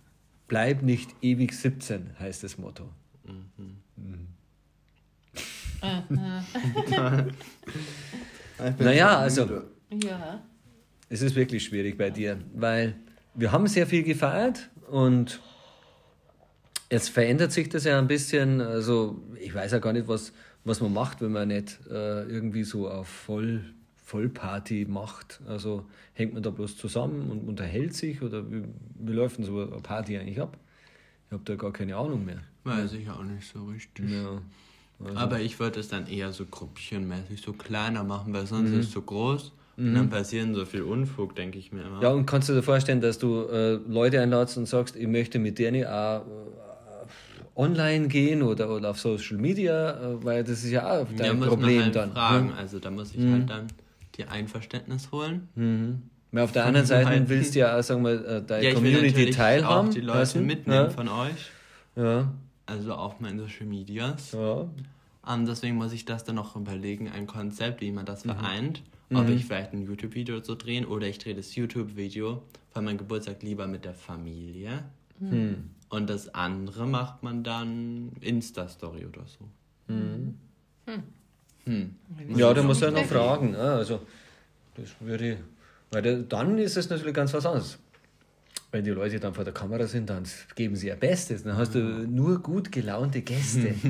bleib 0.46 0.82
nicht 0.82 1.10
ewig 1.20 1.52
17, 1.52 2.10
heißt 2.20 2.44
das 2.44 2.58
Motto. 2.58 2.88
Naja, 8.78 9.18
also 9.18 9.62
Ja. 9.92 10.42
es 11.08 11.22
ist 11.22 11.34
wirklich 11.34 11.64
schwierig 11.64 11.98
bei 11.98 12.10
dir, 12.10 12.38
weil 12.54 12.94
wir 13.34 13.52
haben 13.52 13.66
sehr 13.66 13.86
viel 13.86 14.02
gefeiert 14.02 14.70
und 14.90 15.40
jetzt 16.90 17.08
verändert 17.10 17.52
sich 17.52 17.68
das 17.68 17.84
ja 17.84 17.98
ein 17.98 18.06
bisschen. 18.08 18.60
Also 18.60 19.20
ich 19.40 19.54
weiß 19.54 19.72
ja 19.72 19.78
gar 19.78 19.92
nicht, 19.92 20.08
was, 20.08 20.32
was 20.64 20.80
man 20.80 20.92
macht, 20.92 21.20
wenn 21.20 21.32
man 21.32 21.48
nicht 21.48 21.78
äh, 21.90 22.22
irgendwie 22.24 22.64
so 22.64 22.88
auf 22.88 23.08
Voll, 23.08 23.64
Vollparty 24.04 24.86
macht. 24.88 25.40
Also 25.46 25.84
hängt 26.14 26.34
man 26.34 26.42
da 26.42 26.50
bloß 26.50 26.76
zusammen 26.76 27.30
und 27.30 27.48
unterhält 27.48 27.94
sich 27.94 28.22
oder 28.22 28.50
wie, 28.50 28.62
wie 28.98 29.12
läuft 29.12 29.38
denn 29.38 29.44
so 29.44 29.60
eine 29.60 29.80
Party 29.82 30.16
eigentlich 30.16 30.40
ab? 30.40 30.56
Ich 31.28 31.32
habe 31.32 31.42
da 31.44 31.56
gar 31.56 31.72
keine 31.72 31.96
Ahnung 31.96 32.24
mehr. 32.24 32.38
Weiß 32.64 32.92
ich 32.92 33.08
auch 33.10 33.22
nicht 33.24 33.46
so 33.52 33.64
richtig. 33.64 34.10
Ja. 34.10 34.40
Also, 35.04 35.16
Aber 35.18 35.40
ich 35.40 35.58
würde 35.60 35.80
es 35.80 35.88
dann 35.88 36.06
eher 36.06 36.32
so 36.32 36.46
gruppchenmäßig, 36.46 37.42
so 37.42 37.52
kleiner 37.52 38.02
machen, 38.04 38.32
weil 38.32 38.46
sonst 38.46 38.70
Mhm. 38.72 38.78
ist 38.80 38.86
es 38.86 38.92
so 38.92 39.02
groß 39.02 39.52
und 39.76 39.94
dann 39.94 40.08
passieren 40.08 40.54
so 40.54 40.64
viel 40.64 40.80
Unfug, 40.82 41.34
denke 41.36 41.58
ich 41.58 41.70
mir 41.70 41.82
immer. 41.82 42.00
Ja, 42.00 42.08
und 42.10 42.24
kannst 42.24 42.48
du 42.48 42.54
dir 42.54 42.62
vorstellen, 42.62 43.02
dass 43.02 43.18
du 43.18 43.42
äh, 43.48 43.72
Leute 43.74 44.22
einladest 44.22 44.56
und 44.56 44.66
sagst, 44.66 44.96
ich 44.96 45.06
möchte 45.06 45.38
mit 45.38 45.58
denen 45.58 45.84
auch 45.84 46.20
äh, 46.22 46.24
online 47.56 48.08
gehen 48.08 48.42
oder, 48.42 48.70
oder 48.70 48.90
auf 48.90 48.98
Social 49.00 49.38
Media, 49.38 49.90
äh, 49.92 50.24
weil 50.24 50.44
das 50.44 50.62
ist 50.64 50.70
ja 50.70 50.84
auch 50.84 51.10
Ja, 51.10 51.16
dein 51.16 51.38
muss 51.38 51.48
Problem 51.48 51.76
man 51.76 51.84
halt 51.84 51.96
dann. 51.96 52.12
fragen. 52.12 52.46
ne? 52.48 52.54
Also 52.56 52.78
da 52.78 52.90
muss 52.90 53.14
ich 53.14 53.24
halt 53.26 53.48
dann 53.50 53.66
die 54.16 54.24
Einverständnis 54.24 55.10
holen. 55.12 55.48
Mhm. 55.54 56.02
Weil 56.32 56.42
auf 56.44 56.52
der 56.52 56.66
anderen 56.66 56.86
Seite 56.86 57.08
halt- 57.08 57.28
willst 57.28 57.54
du 57.54 57.60
ja 57.60 57.78
auch, 57.78 57.82
sagen 57.82 58.04
wir, 58.04 58.24
äh, 58.26 58.42
deine 58.42 58.64
Ja, 58.68 58.74
Community 58.74 59.30
teilhaben 59.30 59.88
auch 59.88 59.94
die 59.94 60.00
Leute 60.00 60.18
lassen. 60.18 60.44
mitnehmen 60.46 60.84
Ja. 60.84 60.90
von 60.90 61.08
euch. 61.08 61.50
Ja. 61.96 62.32
Also 62.66 62.92
auf 62.94 63.20
meinen 63.20 63.38
Social 63.38 63.66
Medias. 63.66 64.32
ja. 64.32 64.66
Ähm, 65.28 65.44
deswegen 65.46 65.74
muss 65.76 65.92
ich 65.92 66.04
das 66.04 66.22
dann 66.24 66.36
noch 66.36 66.54
überlegen, 66.54 67.08
ein 67.08 67.26
Konzept, 67.26 67.80
wie 67.80 67.90
man 67.90 68.04
das 68.06 68.24
Mhm. 68.24 68.30
vereint. 68.30 68.82
Ob 69.14 69.28
ich 69.28 69.44
vielleicht 69.44 69.72
ein 69.72 69.82
YouTube-Video 69.82 70.40
so 70.42 70.54
drehen 70.56 70.84
oder 70.84 71.06
ich 71.06 71.18
drehe 71.18 71.34
das 71.34 71.54
YouTube-Video 71.54 72.42
von 72.72 72.84
meinem 72.84 72.98
Geburtstag 72.98 73.42
lieber 73.42 73.66
mit 73.68 73.84
der 73.84 73.94
Familie. 73.94 74.84
Hm. 75.20 75.70
Und 75.88 76.10
das 76.10 76.34
andere 76.34 76.86
macht 76.86 77.22
man 77.22 77.44
dann 77.44 78.12
Insta-Story 78.20 79.06
oder 79.06 79.24
so. 79.26 79.48
Hm. 79.88 80.34
Ja, 82.36 82.54
da 82.54 82.62
muss 82.62 82.82
er 82.82 82.90
noch 82.90 83.04
fragen. 83.04 83.52
ne? 83.52 83.58
Also, 83.58 84.00
das 84.74 84.90
würde 85.00 85.38
weil 85.90 86.02
da, 86.02 86.14
dann 86.14 86.58
ist 86.58 86.76
es 86.76 86.90
natürlich 86.90 87.14
ganz 87.14 87.32
was 87.34 87.46
anderes. 87.46 87.78
Wenn 88.72 88.84
die 88.84 88.90
Leute 88.90 89.20
dann 89.20 89.32
vor 89.32 89.44
der 89.44 89.54
Kamera 89.54 89.86
sind, 89.86 90.10
dann 90.10 90.24
geben 90.54 90.76
sie 90.76 90.88
ihr 90.88 90.96
Bestes. 90.96 91.44
Dann 91.44 91.56
hast 91.56 91.74
du 91.74 91.78
nur 91.78 92.42
gut 92.42 92.70
gelaunte 92.72 93.22
Gäste. 93.22 93.74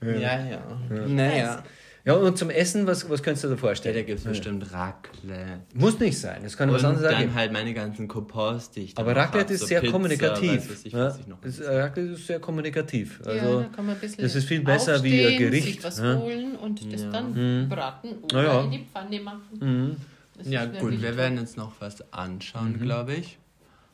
Ja, 0.00 0.44
ja. 0.44 0.78
Naja. 1.06 1.62
Ja, 2.04 2.14
und 2.14 2.36
zum 2.36 2.50
Essen, 2.50 2.86
was, 2.86 3.08
was 3.08 3.22
könntest 3.22 3.44
du 3.44 3.48
dir 3.48 3.54
Ja, 3.54 3.60
vorstellen? 3.60 3.94
da 3.94 4.02
gibt 4.02 4.18
es 4.18 4.24
bestimmt 4.24 4.72
Raclette. 4.72 5.60
Muss 5.74 5.98
nicht 6.00 6.18
sein, 6.18 6.40
das 6.42 6.56
kann 6.56 6.68
Und 6.68 6.74
was 6.76 6.84
anderes 6.84 7.02
dann 7.08 7.12
sein. 7.20 7.34
halt 7.34 7.52
meine 7.52 7.72
ganzen 7.74 8.08
Coupons, 8.08 8.70
die 8.70 8.80
ich 8.80 8.94
dann 8.94 9.04
Aber 9.06 9.14
Raclette 9.18 9.54
ist 9.54 9.60
so 9.60 9.66
sehr 9.66 9.80
Pizza, 9.80 9.92
kommunikativ. 9.92 10.84
ich, 10.84 10.92
ja? 10.92 11.16
Das, 11.42 11.58
äh, 11.60 11.80
Raclette 11.80 12.10
ist 12.12 12.26
sehr 12.26 12.40
kommunikativ. 12.40 13.20
ja, 13.24 13.30
Also, 13.32 13.60
da 13.60 13.66
kann 13.68 13.86
man 13.86 13.94
ein 13.94 14.00
bisschen 14.00 14.22
das 14.24 14.34
ist 14.34 14.44
viel 14.46 14.62
besser 14.62 15.02
wie 15.02 15.20
ein 15.20 15.26
aufstehen, 15.26 15.38
Gericht, 15.50 15.64
sich 15.66 15.84
was 15.84 15.98
ja. 15.98 16.16
holen 16.18 16.56
und 16.56 16.92
das 16.92 17.02
Ja. 17.02 17.10
dann 17.10 17.68
braten 17.68 18.08
oder 18.24 18.42
Ja, 18.42 18.52
ja. 18.54 18.60
in 18.64 18.70
die 18.72 18.84
Pfanne 18.92 19.20
machen. 19.20 19.42
mhm. 19.60 19.96
Ja, 20.44 20.64
gut, 20.64 21.00
wir 21.00 21.16
werden 21.16 21.38
uns 21.38 21.56
noch 21.56 21.72
was 21.78 22.12
anschauen, 22.12 22.80
glaube 22.80 23.14
ich. 23.14 23.38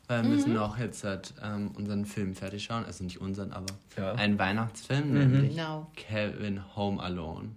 Weil 0.07 0.23
wir 0.23 0.29
müssen 0.31 0.57
auch 0.57 0.75
jetzt 0.79 1.03
halt, 1.03 1.35
ähm, 1.43 1.69
unseren 1.77 2.05
Film 2.05 2.33
fertig 2.33 2.63
schauen. 2.63 2.83
Also 2.85 3.03
nicht 3.03 3.21
unseren, 3.21 3.51
aber 3.51 3.67
Ja. 3.95 4.13
einen 4.13 4.39
Weihnachtsfilm, 4.39 5.13
nämlich 5.13 5.51
Genau. 5.55 5.91
Kevin 5.95 6.61
Home 6.75 6.99
Alone. 7.03 7.49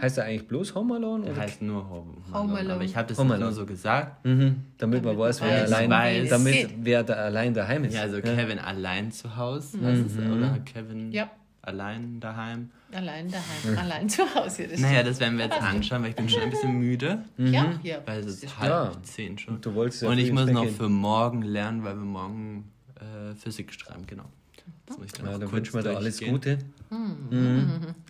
Heißt 0.00 0.16
er 0.18 0.24
eigentlich 0.24 0.48
bloß 0.48 0.74
Home 0.74 0.94
Alone? 0.94 1.24
Der 1.24 1.32
Oder? 1.34 1.42
heißt 1.42 1.60
nur 1.60 1.88
Home, 1.90 2.14
Home 2.32 2.56
Alone. 2.56 2.74
Aber 2.74 2.84
ich 2.84 2.96
habe 2.96 3.08
das 3.08 3.18
Home 3.18 3.38
nur 3.38 3.52
so 3.52 3.66
gesagt. 3.66 4.24
Mhm. 4.24 4.56
Damit 4.78 5.04
man 5.04 5.18
weiß, 5.18 5.42
wer 5.42 5.62
weiß, 5.64 5.72
allein, 5.72 5.90
weiß. 5.90 6.30
damit 6.30 6.70
wer 6.80 7.02
da 7.04 7.14
allein 7.14 7.52
daheim 7.52 7.84
ist. 7.84 7.94
Ja, 7.94 8.02
also 8.02 8.20
Kevin 8.22 8.58
allein 8.58 9.12
zu 9.12 9.36
Hause. 9.36 9.78
Ist, 9.78 10.18
oder 10.18 10.58
Kevin 10.64 11.12
Ja, 11.12 11.30
allein 11.60 12.18
daheim. 12.18 12.70
allein 12.92 13.30
daheim, 13.30 13.78
allein 13.78 14.08
zu 14.08 14.22
Hause. 14.34 14.68
Das 14.68 14.80
Naja, 14.80 15.02
das 15.02 15.20
werden 15.20 15.36
wir 15.36 15.44
jetzt 15.44 15.60
anschauen, 15.60 16.02
weil 16.02 16.10
ich 16.10 16.16
bin 16.16 16.28
schon 16.30 16.40
ein 16.42 16.50
bisschen 16.50 16.78
müde. 16.78 17.24
Ja, 17.36 17.72
ja. 17.82 17.98
Weil 18.06 18.20
es 18.20 18.26
ist 18.42 18.44
Mhm. 18.44 18.64
Ja. 18.64 18.84
halb 18.86 19.04
zehn 19.04 19.36
schon. 19.36 19.60
Du 19.60 19.74
wolltest 19.74 20.00
ja 20.02 20.08
Und 20.08 20.16
ich 20.18 20.32
muss 20.32 20.48
noch 20.50 20.62
gehen. 20.64 20.74
für 20.74 20.88
morgen 20.88 21.42
lernen, 21.42 21.84
weil 21.84 21.94
wir 21.96 22.04
morgen 22.06 22.70
äh, 22.96 23.34
Physik 23.34 23.70
schreiben, 23.74 24.06
genau. 24.06 24.24
Das 24.86 24.96
muss 24.96 25.06
ich 25.08 25.12
dann 25.12 25.26
Ja, 25.26 25.36
dann 25.36 25.52
wünschen 25.52 25.74
wir 25.74 25.82
dir 25.82 25.96
alles. 25.96 26.20
Gute. 26.20 26.58
Mhm. 26.90 27.66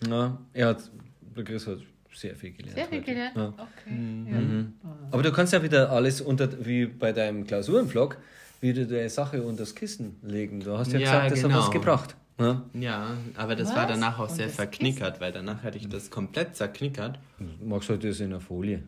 Ja, 0.09 0.37
er 0.53 0.67
hat, 0.69 0.89
der 1.35 1.43
Chris 1.43 1.67
hat 1.67 1.79
sehr 2.13 2.35
viel 2.35 2.51
gelernt. 2.51 2.75
Sehr 2.75 2.85
viel 2.87 2.99
heute. 2.99 3.11
gelernt. 3.11 3.35
Ja. 3.37 3.47
Okay. 3.49 3.91
Mhm. 3.95 4.73
Ja. 4.83 4.89
Aber 5.11 5.23
du 5.23 5.31
kannst 5.31 5.53
ja 5.53 5.61
wieder 5.63 5.91
alles 5.91 6.21
unter, 6.21 6.65
wie 6.65 6.85
bei 6.85 7.11
deinem 7.11 7.45
Klausurenvlog, 7.45 8.17
wieder 8.61 8.85
deine 8.85 9.09
Sache 9.09 9.41
unter 9.43 9.63
das 9.63 9.75
Kissen 9.75 10.17
legen. 10.23 10.59
Du 10.59 10.77
hast 10.77 10.91
ja, 10.91 10.99
Ja, 10.99 11.05
gesagt, 11.05 11.31
das 11.31 11.43
hat 11.43 11.49
genau. 11.49 11.59
was 11.61 11.71
gebracht. 11.71 12.15
Ja? 12.39 12.63
Ja, 12.73 13.17
aber 13.35 13.55
das 13.55 13.69
Was? 13.69 13.75
war 13.75 13.87
danach 13.87 14.17
auch 14.19 14.29
Und 14.29 14.35
sehr 14.35 14.49
verknickert, 14.49 15.19
weil 15.19 15.31
danach 15.31 15.61
hatte 15.63 15.77
ich 15.77 15.89
das 15.89 16.09
komplett 16.09 16.55
zerknickert. 16.55 17.19
Magst 17.63 17.89
du 17.89 17.93
heute 17.93 18.07
das 18.07 18.19
in 18.21 18.29
der 18.29 18.39
Folie? 18.39 18.83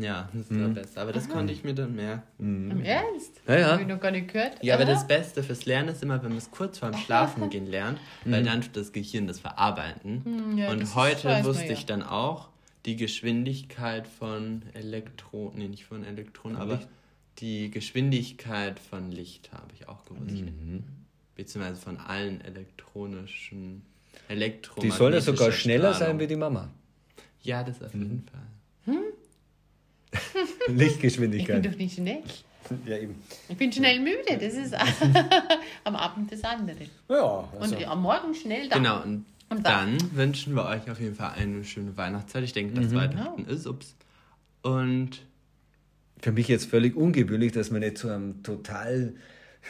Ja, 0.00 0.28
das 0.32 0.50
war 0.50 0.68
besser. 0.68 1.00
Aber 1.02 1.12
das 1.12 1.28
konnte 1.28 1.52
ich 1.52 1.64
mir 1.64 1.74
dann 1.74 1.94
merken. 1.94 2.22
Im 2.70 2.82
Ernst? 2.82 3.32
Ja, 3.46 3.58
ja. 3.58 3.72
Hab 3.72 3.80
ich 3.80 3.86
noch 3.86 4.00
gar 4.00 4.10
nicht 4.10 4.28
gehört. 4.32 4.62
Ja, 4.62 4.74
aber 4.74 4.84
Aha. 4.84 4.92
das 4.92 5.06
Beste 5.06 5.42
fürs 5.42 5.66
Lernen 5.66 5.88
ist 5.90 6.02
immer, 6.02 6.22
wenn 6.22 6.30
man 6.30 6.38
es 6.38 6.50
kurz 6.50 6.78
vorm 6.78 6.94
Schlafengehen 6.96 7.66
lernt, 7.66 7.98
weil 8.24 8.42
dann 8.44 8.62
tut 8.62 8.76
das 8.76 8.92
Gehirn 8.92 9.26
das 9.26 9.40
verarbeiten. 9.40 10.24
Hm, 10.24 10.58
ja, 10.58 10.66
das 10.66 10.74
Und 10.74 10.82
ist- 10.82 10.94
heute 10.94 11.44
wusste 11.44 11.66
ja. 11.66 11.72
ich 11.72 11.86
dann 11.86 12.02
auch 12.02 12.48
die 12.86 12.96
Geschwindigkeit 12.96 14.06
von 14.08 14.62
Elektronen, 14.74 15.58
nee, 15.58 15.68
nicht 15.68 15.84
von 15.84 16.04
Elektronen, 16.04 16.56
aber 16.56 16.76
Licht? 16.76 16.88
die 17.38 17.70
Geschwindigkeit 17.70 18.78
von 18.80 19.10
Licht 19.12 19.52
habe 19.52 19.72
ich 19.74 19.88
auch 19.88 20.04
gewusst. 20.04 20.42
Mhm. 20.42 20.84
Beziehungsweise 21.34 21.80
von 21.80 21.98
allen 21.98 22.40
elektronischen 22.40 23.82
Elektro. 24.28 24.80
Die 24.80 24.90
soll 24.90 25.14
ja 25.14 25.20
sogar 25.20 25.50
schneller 25.52 25.94
sein 25.94 26.18
wie 26.18 26.26
die 26.26 26.36
Mama. 26.36 26.68
Ja, 27.42 27.62
das 27.64 27.82
auf 27.82 27.92
jeden 27.94 28.22
Fall. 28.30 28.40
Ich 30.62 30.66
bin 30.68 30.78
Lichtgeschwindigkeit. 30.78 31.64
doch 31.66 31.76
nicht 31.76 31.94
schnell. 31.94 32.22
ja, 32.86 32.96
eben. 32.98 33.16
Ich 33.48 33.56
bin 33.56 33.72
schnell 33.72 34.00
müde. 34.00 34.38
Das 34.40 34.54
ist 34.54 34.74
am 35.84 35.96
Abend 35.96 36.30
das 36.32 36.42
andere. 36.44 36.76
Ja, 37.08 37.48
also. 37.60 37.76
Und 37.76 37.84
am 37.86 38.02
Morgen 38.02 38.34
schnell 38.34 38.68
da. 38.68 38.76
Genau, 38.76 39.02
und, 39.02 39.24
dann? 39.50 39.62
dann 39.62 39.98
wünschen 40.16 40.54
wir 40.54 40.64
euch 40.66 40.90
auf 40.90 41.00
jeden 41.00 41.14
Fall 41.14 41.32
eine 41.36 41.64
schöne 41.64 41.96
Weihnachtszeit. 41.96 42.44
Ich 42.44 42.52
denke, 42.52 42.80
dass 42.80 42.94
Weihnachten 42.94 43.44
ist. 43.46 43.66
Ups. 43.66 43.94
Und 44.62 45.22
Für 46.20 46.32
mich 46.32 46.48
jetzt 46.48 46.70
völlig 46.70 46.94
ungewöhnlich, 46.96 47.52
dass 47.52 47.70
man 47.70 47.80
nicht 47.80 47.98
zu 47.98 48.08
einem 48.08 48.42
total 48.44 49.14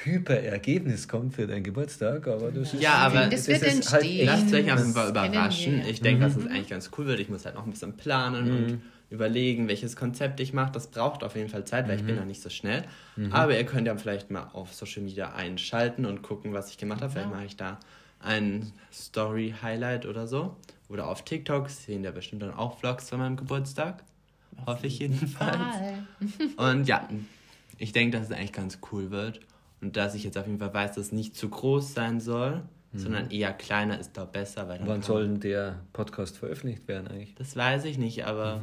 Hyper-Ergebnis 0.05 1.07
kommt 1.09 1.35
für 1.35 1.47
deinen 1.47 1.63
Geburtstag, 1.65 2.27
aber 2.27 2.51
das 2.51 2.73
ist, 2.75 2.83
Ja, 2.83 2.95
aber 2.95 3.27
Das 3.27 3.47
wird 3.49 3.63
ist 3.63 3.93
halt 3.93 4.05
lasst 4.25 4.53
euch 4.53 4.73
auf 4.73 4.79
jeden 4.79 4.79
Das 4.79 4.93
Fall 4.93 5.11
überraschen. 5.11 5.77
Mhm. 5.77 5.87
Ich 5.89 6.01
denke, 6.01 6.25
dass 6.25 6.37
es 6.37 6.47
eigentlich 6.47 6.69
ganz 6.69 6.91
cool 6.97 7.07
wird. 7.07 7.21
Ich 7.21 7.29
muss 7.29 7.45
halt 7.45 7.55
noch 7.57 7.65
ein 7.65 7.71
bisschen 7.71 7.97
planen 7.97 8.51
und 8.51 8.83
überlegen, 9.13 9.69
welches 9.69 9.95
Konzept 9.95 10.41
ich 10.41 10.53
mache. 10.53 10.73
Das 10.73 10.87
braucht 10.87 11.23
auf 11.23 11.37
jeden 11.37 11.51
Fall 11.51 11.65
Zeit, 11.65 11.87
weil 11.87 11.99
ich 11.99 12.05
bin 12.05 12.17
noch 12.17 12.25
nicht 12.25 12.41
so 12.41 12.49
schnell. 12.49 12.83
Aber 13.31 13.57
ihr 13.57 13.65
könnt 13.65 13.87
ja 13.87 13.97
vielleicht 13.97 14.31
mal 14.31 14.49
auf 14.55 14.73
Social 14.73 15.03
Media 15.03 15.35
einschalten 15.35 16.07
und 16.07 16.23
gucken, 16.23 16.55
was 16.55 16.71
ich 16.71 16.79
gemacht 16.79 17.03
habe. 17.03 17.13
Vielleicht 17.13 17.31
mache 17.31 17.45
ich 17.45 17.57
da 17.57 17.79
ein 18.21 18.73
Story-Highlight 18.93 20.07
oder 20.07 20.27
so. 20.27 20.57
Oder 20.89 21.09
auf 21.09 21.25
TikTok 21.25 21.69
sehen 21.69 22.05
ja 22.05 22.11
bestimmt 22.11 22.43
dann 22.43 22.55
auch 22.55 22.79
Vlogs 22.79 23.11
von 23.11 23.19
meinem 23.19 23.37
Geburtstag. 23.37 24.03
Hoffe 24.67 24.87
ich 24.87 24.99
jedenfalls. 24.99 25.57
Fall. 25.57 26.07
Und 26.71 26.89
ja, 26.89 27.09
ich 27.79 27.93
denke, 27.93 28.17
dass 28.17 28.29
es 28.29 28.33
eigentlich 28.35 28.53
ganz 28.53 28.79
cool 28.93 29.11
wird. 29.11 29.41
Und 29.81 29.97
dass 29.97 30.15
ich 30.15 30.25
jetzt 30.25 30.39
auf 30.39 30.47
jeden 30.47 30.59
Fall 30.59 30.73
weiß, 30.73 30.95
dass 30.95 31.07
es 31.07 31.13
nicht 31.13 31.37
zu 31.37 31.49
groß 31.49 31.95
sein 31.95 32.21
soll, 32.21 32.63
sondern 32.95 33.31
eher 33.31 33.53
kleiner 33.53 33.99
ist 33.99 34.13
da 34.17 34.25
besser. 34.25 34.69
Weil 34.69 34.79
dann 34.79 34.89
Wann 34.89 35.03
soll 35.03 35.25
denn 35.25 35.41
der 35.41 35.81
Podcast 35.93 36.37
veröffentlicht 36.37 36.87
werden 36.89 37.09
eigentlich? 37.09 37.35
Das 37.35 37.57
weiß 37.57 37.87
ich 37.87 37.99
nicht, 37.99 38.27
aber 38.27 38.63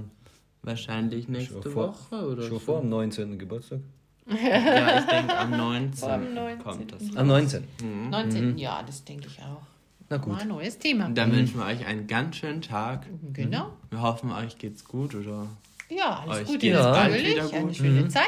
Wahrscheinlich 0.62 1.28
nächste 1.28 1.62
Schon 1.62 1.72
vor, 1.72 1.88
Woche 1.90 2.28
oder 2.28 2.42
schon 2.44 2.52
so. 2.52 2.60
vor 2.60 2.82
dem 2.82 2.90
19. 2.90 3.40
Geburtstag. 3.40 3.80
Ja, 4.28 5.00
ich 5.00 5.06
denke 5.06 5.38
am 5.38 5.52
19. 5.52 6.10
Am 6.10 6.24
19.. 6.36 6.58
kommt 6.60 6.92
das. 6.92 7.16
Am 7.16 7.28
19. 7.28 7.64
19. 8.12 8.58
Ja, 8.58 8.84
das 8.84 9.04
denke 9.04 9.28
ich 9.28 9.40
auch. 9.40 9.62
Na 10.10 10.18
gut. 10.18 10.34
Mal 10.34 10.42
ein 10.42 10.48
neues 10.50 10.78
Thema. 10.78 11.06
Und 11.06 11.16
dann 11.18 11.32
wünschen 11.32 11.60
wir 11.60 11.66
euch 11.66 11.86
einen 11.86 12.08
ganz 12.08 12.36
schönen 12.36 12.62
Tag. 12.62 13.06
Genau. 13.34 13.72
Wir 13.90 14.02
hoffen, 14.02 14.32
euch 14.32 14.58
geht's 14.58 14.84
gut 14.86 15.16
oder 15.16 15.48
Ja, 15.90 16.20
alles 16.20 16.42
Euch 16.42 16.46
Gute 16.48 16.60
geht's 16.60 16.80
bald 16.80 17.12
natürlich. 17.12 17.36
wieder 17.36 17.44
gut. 17.44 17.54
Eine 17.54 17.74
schöne 17.74 18.08
Zeit. 18.10 18.24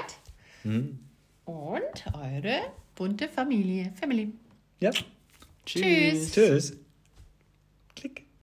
Mhm. 0.64 1.00
Und 1.46 2.06
eure 2.14 2.62
bunte 2.96 3.28
Familie. 3.28 3.92
Family. 4.00 4.32
Ja. 4.80 4.92
Tschüss. 5.66 6.32
Tschüss. 6.32 6.78